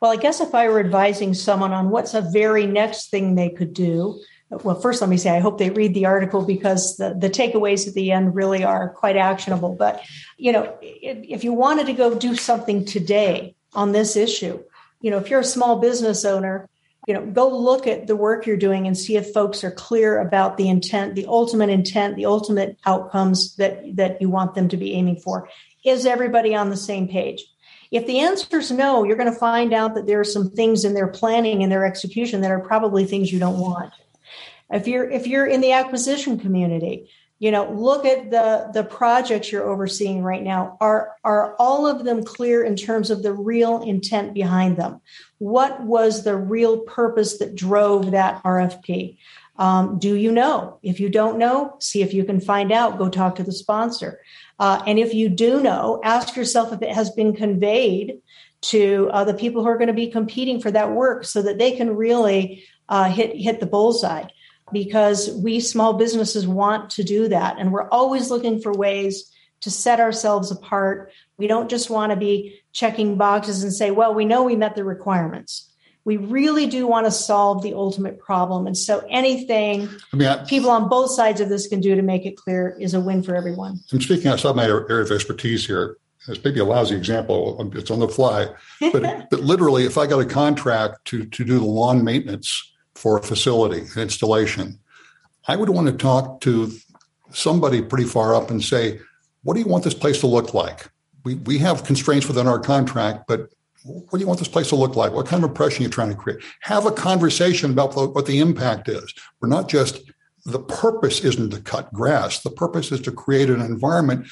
Well, 0.00 0.12
I 0.12 0.16
guess 0.16 0.40
if 0.40 0.54
I 0.54 0.68
were 0.68 0.80
advising 0.80 1.34
someone 1.34 1.72
on 1.72 1.90
what's 1.90 2.14
a 2.14 2.20
very 2.20 2.66
next 2.66 3.10
thing 3.10 3.34
they 3.34 3.50
could 3.50 3.72
do, 3.72 4.20
well, 4.50 4.80
first 4.80 5.00
let 5.00 5.10
me 5.10 5.16
say 5.16 5.30
I 5.30 5.40
hope 5.40 5.58
they 5.58 5.70
read 5.70 5.94
the 5.94 6.06
article 6.06 6.44
because 6.44 6.96
the, 6.96 7.14
the 7.18 7.30
takeaways 7.30 7.88
at 7.88 7.94
the 7.94 8.12
end 8.12 8.34
really 8.34 8.62
are 8.62 8.90
quite 8.90 9.16
actionable. 9.16 9.74
But 9.74 10.04
you 10.36 10.52
know, 10.52 10.76
if, 10.80 11.18
if 11.28 11.44
you 11.44 11.52
wanted 11.52 11.86
to 11.86 11.92
go 11.92 12.16
do 12.16 12.36
something 12.36 12.84
today 12.84 13.56
on 13.74 13.92
this 13.92 14.16
issue, 14.16 14.62
you 15.00 15.10
know, 15.10 15.18
if 15.18 15.30
you're 15.30 15.40
a 15.40 15.44
small 15.44 15.80
business 15.80 16.24
owner, 16.24 16.68
you 17.06 17.14
know, 17.14 17.24
go 17.24 17.48
look 17.48 17.86
at 17.86 18.06
the 18.06 18.16
work 18.16 18.46
you're 18.46 18.56
doing 18.56 18.86
and 18.86 18.96
see 18.96 19.16
if 19.16 19.32
folks 19.32 19.62
are 19.62 19.70
clear 19.70 20.20
about 20.20 20.56
the 20.56 20.68
intent, 20.68 21.14
the 21.14 21.26
ultimate 21.26 21.70
intent, 21.70 22.16
the 22.16 22.26
ultimate 22.26 22.78
outcomes 22.84 23.56
that 23.56 23.96
that 23.96 24.20
you 24.20 24.28
want 24.28 24.54
them 24.54 24.68
to 24.68 24.76
be 24.76 24.92
aiming 24.92 25.16
for. 25.16 25.48
Is 25.84 26.06
everybody 26.06 26.54
on 26.54 26.70
the 26.70 26.76
same 26.76 27.08
page? 27.08 27.44
If 27.90 28.06
the 28.06 28.20
answer 28.20 28.58
is 28.58 28.70
no, 28.70 29.04
you're 29.04 29.16
going 29.16 29.32
to 29.32 29.38
find 29.38 29.72
out 29.72 29.94
that 29.94 30.06
there 30.06 30.20
are 30.20 30.24
some 30.24 30.50
things 30.50 30.84
in 30.84 30.94
their 30.94 31.06
planning 31.06 31.62
and 31.62 31.70
their 31.70 31.84
execution 31.84 32.40
that 32.40 32.50
are 32.50 32.60
probably 32.60 33.04
things 33.04 33.32
you 33.32 33.38
don't 33.38 33.58
want. 33.58 33.92
If 34.70 34.88
you're 34.88 35.08
if 35.08 35.26
you're 35.26 35.46
in 35.46 35.60
the 35.60 35.72
acquisition 35.72 36.38
community, 36.38 37.08
you 37.38 37.50
know 37.50 37.70
look 37.70 38.04
at 38.04 38.30
the 38.30 38.70
the 38.72 38.82
projects 38.82 39.52
you're 39.52 39.68
overseeing 39.68 40.22
right 40.22 40.42
now. 40.42 40.76
Are 40.80 41.12
are 41.22 41.54
all 41.56 41.86
of 41.86 42.04
them 42.04 42.24
clear 42.24 42.64
in 42.64 42.74
terms 42.74 43.10
of 43.10 43.22
the 43.22 43.32
real 43.32 43.82
intent 43.82 44.34
behind 44.34 44.76
them? 44.76 45.00
What 45.38 45.82
was 45.82 46.24
the 46.24 46.36
real 46.36 46.80
purpose 46.80 47.38
that 47.38 47.54
drove 47.54 48.10
that 48.10 48.42
rfp 48.42 49.18
um, 49.58 49.98
do 49.98 50.14
you 50.14 50.32
know 50.32 50.78
if 50.82 51.00
you 51.00 51.08
don't 51.08 51.38
know 51.38 51.76
see 51.80 52.02
if 52.02 52.12
you 52.12 52.24
can 52.24 52.40
find 52.40 52.72
out 52.72 52.98
go 52.98 53.08
talk 53.08 53.36
to 53.36 53.42
the 53.42 53.52
sponsor 53.52 54.20
uh, 54.58 54.82
and 54.86 54.98
if 54.98 55.14
you 55.14 55.28
do 55.28 55.60
know 55.60 56.00
ask 56.04 56.36
yourself 56.36 56.72
if 56.72 56.82
it 56.82 56.92
has 56.92 57.10
been 57.10 57.34
conveyed 57.34 58.18
to 58.60 59.08
uh, 59.12 59.24
the 59.24 59.34
people 59.34 59.62
who 59.62 59.68
are 59.68 59.78
going 59.78 59.86
to 59.86 59.94
be 59.94 60.08
competing 60.08 60.60
for 60.60 60.70
that 60.70 60.92
work 60.92 61.24
so 61.24 61.42
that 61.42 61.58
they 61.58 61.72
can 61.72 61.96
really 61.96 62.64
uh, 62.88 63.08
hit 63.08 63.36
hit 63.36 63.60
the 63.60 63.66
bullseye 63.66 64.24
because 64.72 65.30
we 65.42 65.60
small 65.60 65.94
businesses 65.94 66.46
want 66.46 66.90
to 66.90 67.04
do 67.04 67.28
that. 67.28 67.56
And 67.58 67.72
we're 67.72 67.88
always 67.88 68.30
looking 68.30 68.60
for 68.60 68.72
ways 68.72 69.30
to 69.60 69.70
set 69.70 70.00
ourselves 70.00 70.50
apart. 70.50 71.12
We 71.38 71.46
don't 71.46 71.70
just 71.70 71.90
want 71.90 72.10
to 72.10 72.16
be 72.16 72.60
checking 72.72 73.16
boxes 73.16 73.62
and 73.62 73.72
say, 73.72 73.90
well, 73.90 74.14
we 74.14 74.24
know 74.24 74.42
we 74.42 74.56
met 74.56 74.74
the 74.74 74.84
requirements. 74.84 75.65
We 76.06 76.18
really 76.18 76.68
do 76.68 76.86
want 76.86 77.04
to 77.06 77.10
solve 77.10 77.62
the 77.62 77.74
ultimate 77.74 78.20
problem. 78.20 78.68
And 78.68 78.78
so 78.78 79.04
anything 79.10 79.88
I 80.12 80.16
mean, 80.16 80.28
I, 80.28 80.44
people 80.44 80.70
on 80.70 80.88
both 80.88 81.10
sides 81.10 81.40
of 81.40 81.48
this 81.48 81.66
can 81.66 81.80
do 81.80 81.96
to 81.96 82.02
make 82.02 82.24
it 82.24 82.36
clear 82.36 82.76
is 82.80 82.94
a 82.94 83.00
win 83.00 83.24
for 83.24 83.34
everyone. 83.34 83.80
I'm 83.92 84.00
speaking 84.00 84.28
outside 84.28 84.54
my 84.54 84.66
area 84.66 85.02
of 85.02 85.10
expertise 85.10 85.66
here. 85.66 85.98
It's 86.28 86.42
maybe 86.44 86.60
a 86.60 86.64
lousy 86.64 86.94
example. 86.94 87.72
It's 87.74 87.90
on 87.90 87.98
the 87.98 88.08
fly. 88.08 88.48
But, 88.80 89.26
but 89.30 89.40
literally, 89.40 89.84
if 89.84 89.98
I 89.98 90.06
got 90.06 90.20
a 90.20 90.24
contract 90.24 91.04
to, 91.06 91.26
to 91.26 91.44
do 91.44 91.58
the 91.58 91.64
lawn 91.64 92.04
maintenance 92.04 92.72
for 92.94 93.18
a 93.18 93.22
facility, 93.22 93.80
an 93.96 94.02
installation, 94.02 94.78
I 95.48 95.56
would 95.56 95.70
want 95.70 95.88
to 95.88 95.92
talk 95.92 96.40
to 96.42 96.70
somebody 97.32 97.82
pretty 97.82 98.04
far 98.04 98.32
up 98.32 98.48
and 98.48 98.62
say, 98.62 99.00
what 99.42 99.54
do 99.54 99.60
you 99.60 99.66
want 99.66 99.82
this 99.82 99.94
place 99.94 100.20
to 100.20 100.28
look 100.28 100.54
like? 100.54 100.88
We, 101.24 101.34
we 101.34 101.58
have 101.58 101.82
constraints 101.82 102.28
within 102.28 102.46
our 102.46 102.60
contract, 102.60 103.24
but 103.26 103.50
what 103.86 104.12
do 104.12 104.18
you 104.18 104.26
want 104.26 104.38
this 104.38 104.48
place 104.48 104.68
to 104.70 104.76
look 104.76 104.96
like? 104.96 105.12
What 105.12 105.26
kind 105.26 105.42
of 105.44 105.50
impression 105.50 105.82
are 105.82 105.84
you 105.84 105.90
trying 105.90 106.10
to 106.10 106.16
create? 106.16 106.40
Have 106.62 106.86
a 106.86 106.90
conversation 106.90 107.70
about 107.70 107.94
what 107.94 108.26
the 108.26 108.40
impact 108.40 108.88
is. 108.88 109.14
We're 109.40 109.48
not 109.48 109.68
just, 109.68 110.00
the 110.44 110.58
purpose 110.58 111.20
isn't 111.20 111.50
to 111.50 111.60
cut 111.60 111.92
grass. 111.92 112.42
The 112.42 112.50
purpose 112.50 112.90
is 112.92 113.00
to 113.02 113.12
create 113.12 113.50
an 113.50 113.60
environment. 113.60 114.26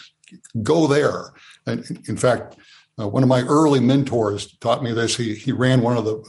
Go 0.63 0.87
there. 0.87 1.33
And 1.67 2.01
in 2.09 2.17
fact, 2.17 2.57
uh, 2.99 3.09
one 3.09 3.23
of 3.23 3.29
my 3.29 3.43
early 3.43 3.81
mentors 3.81 4.57
taught 4.59 4.83
me 4.83 4.93
this. 4.93 5.17
He, 5.17 5.35
he 5.35 5.53
ran 5.53 5.83
one 5.83 5.97
of 5.97 6.05
the 6.05 6.23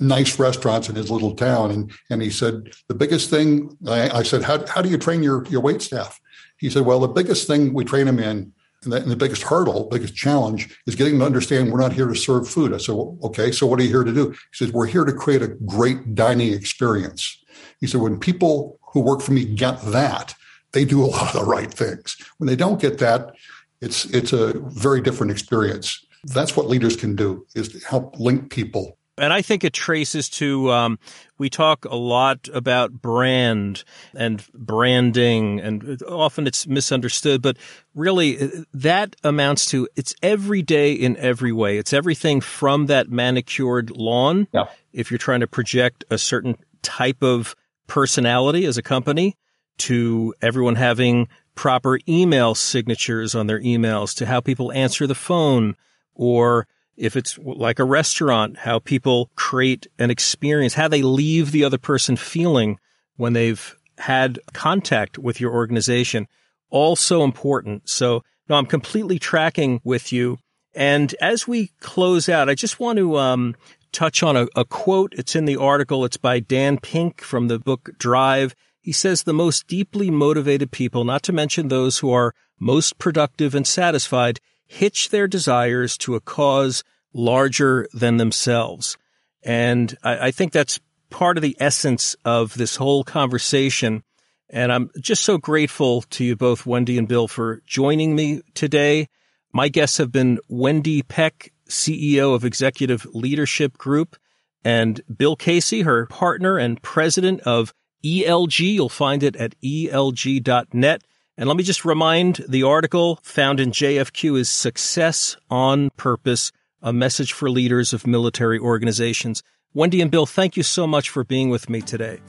nice 0.00 0.38
restaurants 0.38 0.88
in 0.88 0.96
his 0.96 1.10
little 1.10 1.34
town. 1.34 1.70
And, 1.70 1.90
and 2.10 2.22
he 2.22 2.30
said, 2.30 2.72
the 2.88 2.94
biggest 2.94 3.30
thing, 3.30 3.76
I, 3.86 4.18
I 4.18 4.22
said, 4.22 4.42
how, 4.42 4.66
how 4.66 4.82
do 4.82 4.88
you 4.88 4.98
train 4.98 5.22
your, 5.22 5.44
your 5.46 5.60
wait 5.60 5.82
staff? 5.82 6.20
He 6.58 6.70
said, 6.70 6.86
well, 6.86 7.00
the 7.00 7.08
biggest 7.08 7.46
thing 7.46 7.74
we 7.74 7.84
train 7.84 8.06
them 8.06 8.18
in 8.18 8.52
and 8.86 8.92
the, 8.92 9.02
and 9.02 9.10
the, 9.10 9.16
biggest 9.16 9.42
hurdle, 9.42 9.88
biggest 9.90 10.14
challenge 10.14 10.74
is 10.86 10.94
getting 10.94 11.14
them 11.14 11.20
to 11.20 11.26
understand 11.26 11.70
we're 11.70 11.80
not 11.80 11.92
here 11.92 12.06
to 12.06 12.14
serve 12.14 12.48
food. 12.48 12.72
I 12.72 12.78
said, 12.78 12.94
well, 12.94 13.18
okay, 13.24 13.52
so 13.52 13.66
what 13.66 13.78
are 13.78 13.82
you 13.82 13.90
here 13.90 14.04
to 14.04 14.12
do? 14.12 14.30
He 14.30 14.36
says, 14.52 14.72
we're 14.72 14.86
here 14.86 15.04
to 15.04 15.12
create 15.12 15.42
a 15.42 15.48
great 15.48 16.14
dining 16.14 16.52
experience. 16.52 17.44
He 17.80 17.86
said, 17.86 18.00
when 18.00 18.18
people 18.18 18.78
who 18.92 19.00
work 19.00 19.20
for 19.20 19.32
me 19.32 19.44
get 19.44 19.82
that, 19.82 20.34
they 20.72 20.84
do 20.84 21.04
a 21.04 21.06
lot 21.14 21.34
of 21.34 21.40
the 21.40 21.44
right 21.44 21.72
things. 21.72 22.16
When 22.38 22.46
they 22.46 22.56
don't 22.56 22.80
get 22.80 22.98
that, 22.98 23.34
it's 23.82 24.06
it's 24.06 24.32
a 24.32 24.54
very 24.58 25.02
different 25.02 25.32
experience. 25.32 26.02
That's 26.24 26.56
what 26.56 26.66
leaders 26.66 26.96
can 26.96 27.14
do 27.14 27.46
is 27.54 27.68
to 27.68 27.86
help 27.86 28.18
link 28.18 28.50
people 28.50 28.95
and 29.18 29.32
I 29.32 29.42
think 29.42 29.64
it 29.64 29.72
traces 29.72 30.28
to, 30.30 30.70
um, 30.72 30.98
we 31.38 31.48
talk 31.48 31.84
a 31.84 31.96
lot 31.96 32.48
about 32.52 32.92
brand 32.92 33.84
and 34.14 34.44
branding, 34.52 35.60
and 35.60 36.02
often 36.02 36.46
it's 36.46 36.66
misunderstood, 36.66 37.42
but 37.42 37.56
really 37.94 38.38
uh, 38.38 38.48
that 38.74 39.16
amounts 39.24 39.66
to 39.66 39.88
it's 39.96 40.14
every 40.22 40.62
day 40.62 40.92
in 40.92 41.16
every 41.16 41.52
way. 41.52 41.78
It's 41.78 41.92
everything 41.92 42.40
from 42.40 42.86
that 42.86 43.08
manicured 43.08 43.90
lawn. 43.90 44.48
Yeah. 44.52 44.66
If 44.92 45.10
you're 45.10 45.18
trying 45.18 45.40
to 45.40 45.46
project 45.46 46.04
a 46.10 46.18
certain 46.18 46.56
type 46.82 47.22
of 47.22 47.54
personality 47.86 48.64
as 48.66 48.78
a 48.78 48.82
company 48.82 49.36
to 49.78 50.34
everyone 50.42 50.76
having 50.76 51.28
proper 51.54 51.98
email 52.08 52.54
signatures 52.54 53.34
on 53.34 53.46
their 53.46 53.60
emails 53.60 54.14
to 54.16 54.26
how 54.26 54.40
people 54.40 54.72
answer 54.72 55.06
the 55.06 55.14
phone 55.14 55.74
or 56.14 56.66
if 56.96 57.16
it's 57.16 57.38
like 57.38 57.78
a 57.78 57.84
restaurant, 57.84 58.58
how 58.58 58.78
people 58.78 59.30
create 59.36 59.86
an 59.98 60.10
experience, 60.10 60.74
how 60.74 60.88
they 60.88 61.02
leave 61.02 61.52
the 61.52 61.64
other 61.64 61.78
person 61.78 62.16
feeling 62.16 62.78
when 63.16 63.32
they've 63.32 63.76
had 63.98 64.38
contact 64.52 65.18
with 65.18 65.40
your 65.40 65.52
organization, 65.52 66.26
all 66.70 66.96
so 66.96 67.24
important. 67.24 67.88
So 67.88 68.22
no, 68.48 68.56
I'm 68.56 68.66
completely 68.66 69.18
tracking 69.18 69.80
with 69.84 70.12
you. 70.12 70.38
And 70.74 71.14
as 71.20 71.48
we 71.48 71.72
close 71.80 72.28
out, 72.28 72.48
I 72.48 72.54
just 72.54 72.78
want 72.78 72.98
to 72.98 73.16
um, 73.16 73.56
touch 73.92 74.22
on 74.22 74.36
a, 74.36 74.46
a 74.54 74.64
quote. 74.64 75.14
It's 75.16 75.34
in 75.34 75.46
the 75.46 75.56
article. 75.56 76.04
It's 76.04 76.18
by 76.18 76.40
Dan 76.40 76.78
Pink 76.78 77.22
from 77.22 77.48
the 77.48 77.58
book 77.58 77.90
Drive. 77.98 78.54
He 78.80 78.92
says 78.92 79.22
the 79.22 79.32
most 79.32 79.66
deeply 79.66 80.10
motivated 80.10 80.70
people, 80.70 81.04
not 81.04 81.22
to 81.24 81.32
mention 81.32 81.68
those 81.68 81.98
who 81.98 82.12
are 82.12 82.34
most 82.60 82.98
productive 82.98 83.54
and 83.54 83.66
satisfied, 83.66 84.38
hitch 84.66 85.10
their 85.10 85.26
desires 85.28 85.96
to 85.98 86.14
a 86.14 86.20
cause 86.20 86.84
larger 87.12 87.88
than 87.92 88.16
themselves. 88.16 88.96
And 89.42 89.96
I, 90.02 90.26
I 90.26 90.30
think 90.30 90.52
that's 90.52 90.80
part 91.10 91.38
of 91.38 91.42
the 91.42 91.56
essence 91.58 92.16
of 92.24 92.54
this 92.54 92.76
whole 92.76 93.04
conversation. 93.04 94.02
And 94.50 94.72
I'm 94.72 94.90
just 95.00 95.24
so 95.24 95.38
grateful 95.38 96.02
to 96.02 96.24
you 96.24 96.36
both, 96.36 96.66
Wendy 96.66 96.98
and 96.98 97.08
Bill, 97.08 97.28
for 97.28 97.62
joining 97.66 98.14
me 98.14 98.42
today. 98.54 99.08
My 99.52 99.68
guests 99.68 99.98
have 99.98 100.12
been 100.12 100.38
Wendy 100.48 101.02
Peck, 101.02 101.52
CEO 101.68 102.34
of 102.34 102.44
Executive 102.44 103.06
Leadership 103.12 103.78
Group, 103.78 104.16
and 104.64 105.00
Bill 105.14 105.36
Casey, 105.36 105.82
her 105.82 106.06
partner 106.06 106.58
and 106.58 106.82
president 106.82 107.40
of 107.40 107.72
ELG. 108.04 108.60
You'll 108.60 108.88
find 108.88 109.22
it 109.22 109.36
at 109.36 109.54
elg.net. 109.62 111.02
And 111.38 111.48
let 111.48 111.58
me 111.58 111.62
just 111.62 111.84
remind 111.84 112.36
the 112.48 112.62
article 112.62 113.18
found 113.22 113.60
in 113.60 113.70
JFQ 113.70 114.38
is 114.38 114.48
Success 114.48 115.36
on 115.50 115.90
Purpose, 115.90 116.50
a 116.80 116.94
message 116.94 117.34
for 117.34 117.50
leaders 117.50 117.92
of 117.92 118.06
military 118.06 118.58
organizations. 118.58 119.42
Wendy 119.74 120.00
and 120.00 120.10
Bill, 120.10 120.24
thank 120.24 120.56
you 120.56 120.62
so 120.62 120.86
much 120.86 121.10
for 121.10 121.24
being 121.24 121.50
with 121.50 121.68
me 121.68 121.82
today. 121.82 122.20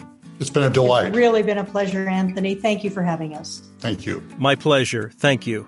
It's 0.42 0.50
been 0.50 0.64
a 0.64 0.70
delight. 0.70 1.08
It's 1.08 1.16
really 1.16 1.42
been 1.42 1.58
a 1.58 1.64
pleasure, 1.64 2.10
Anthony. 2.10 2.54
Thank 2.54 2.84
you 2.84 2.90
for 2.90 3.02
having 3.02 3.34
us. 3.34 3.62
Thank 3.80 4.06
you. 4.06 4.22
My 4.38 4.56
pleasure. 4.56 5.10
Thank 5.16 5.48
you. 5.48 5.66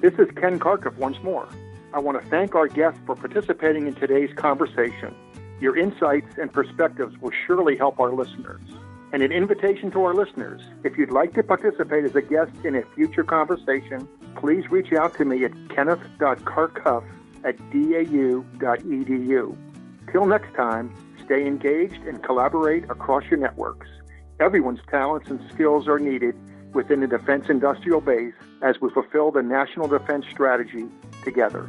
This 0.00 0.14
is 0.14 0.28
Ken 0.36 0.60
Karkuff 0.60 0.96
once 0.96 1.20
more. 1.24 1.48
I 1.94 1.98
want 1.98 2.20
to 2.22 2.26
thank 2.28 2.54
our 2.54 2.68
guests 2.68 3.00
for 3.04 3.14
participating 3.14 3.86
in 3.86 3.94
today's 3.94 4.32
conversation. 4.34 5.14
Your 5.60 5.76
insights 5.76 6.38
and 6.38 6.50
perspectives 6.50 7.18
will 7.18 7.32
surely 7.46 7.76
help 7.76 8.00
our 8.00 8.10
listeners. 8.12 8.62
And 9.12 9.22
an 9.22 9.30
invitation 9.30 9.90
to 9.90 10.02
our 10.04 10.14
listeners 10.14 10.62
if 10.84 10.96
you'd 10.96 11.10
like 11.10 11.34
to 11.34 11.42
participate 11.42 12.04
as 12.04 12.16
a 12.16 12.22
guest 12.22 12.52
in 12.64 12.76
a 12.76 12.82
future 12.94 13.24
conversation, 13.24 14.08
please 14.36 14.70
reach 14.70 14.94
out 14.94 15.14
to 15.18 15.26
me 15.26 15.44
at 15.44 15.52
kenneth.karkuff 15.68 17.04
at 17.44 17.58
dau.edu. 17.70 19.56
Till 20.10 20.26
next 20.26 20.54
time, 20.54 20.94
stay 21.22 21.46
engaged 21.46 22.02
and 22.06 22.22
collaborate 22.22 22.84
across 22.84 23.24
your 23.30 23.38
networks. 23.38 23.88
Everyone's 24.40 24.80
talents 24.90 25.28
and 25.28 25.40
skills 25.52 25.86
are 25.88 25.98
needed 25.98 26.34
within 26.72 27.00
the 27.00 27.06
defense 27.06 27.50
industrial 27.50 28.00
base 28.00 28.32
as 28.62 28.80
we 28.80 28.90
fulfill 28.90 29.30
the 29.30 29.42
national 29.42 29.88
defense 29.88 30.24
strategy 30.30 30.86
together. 31.24 31.68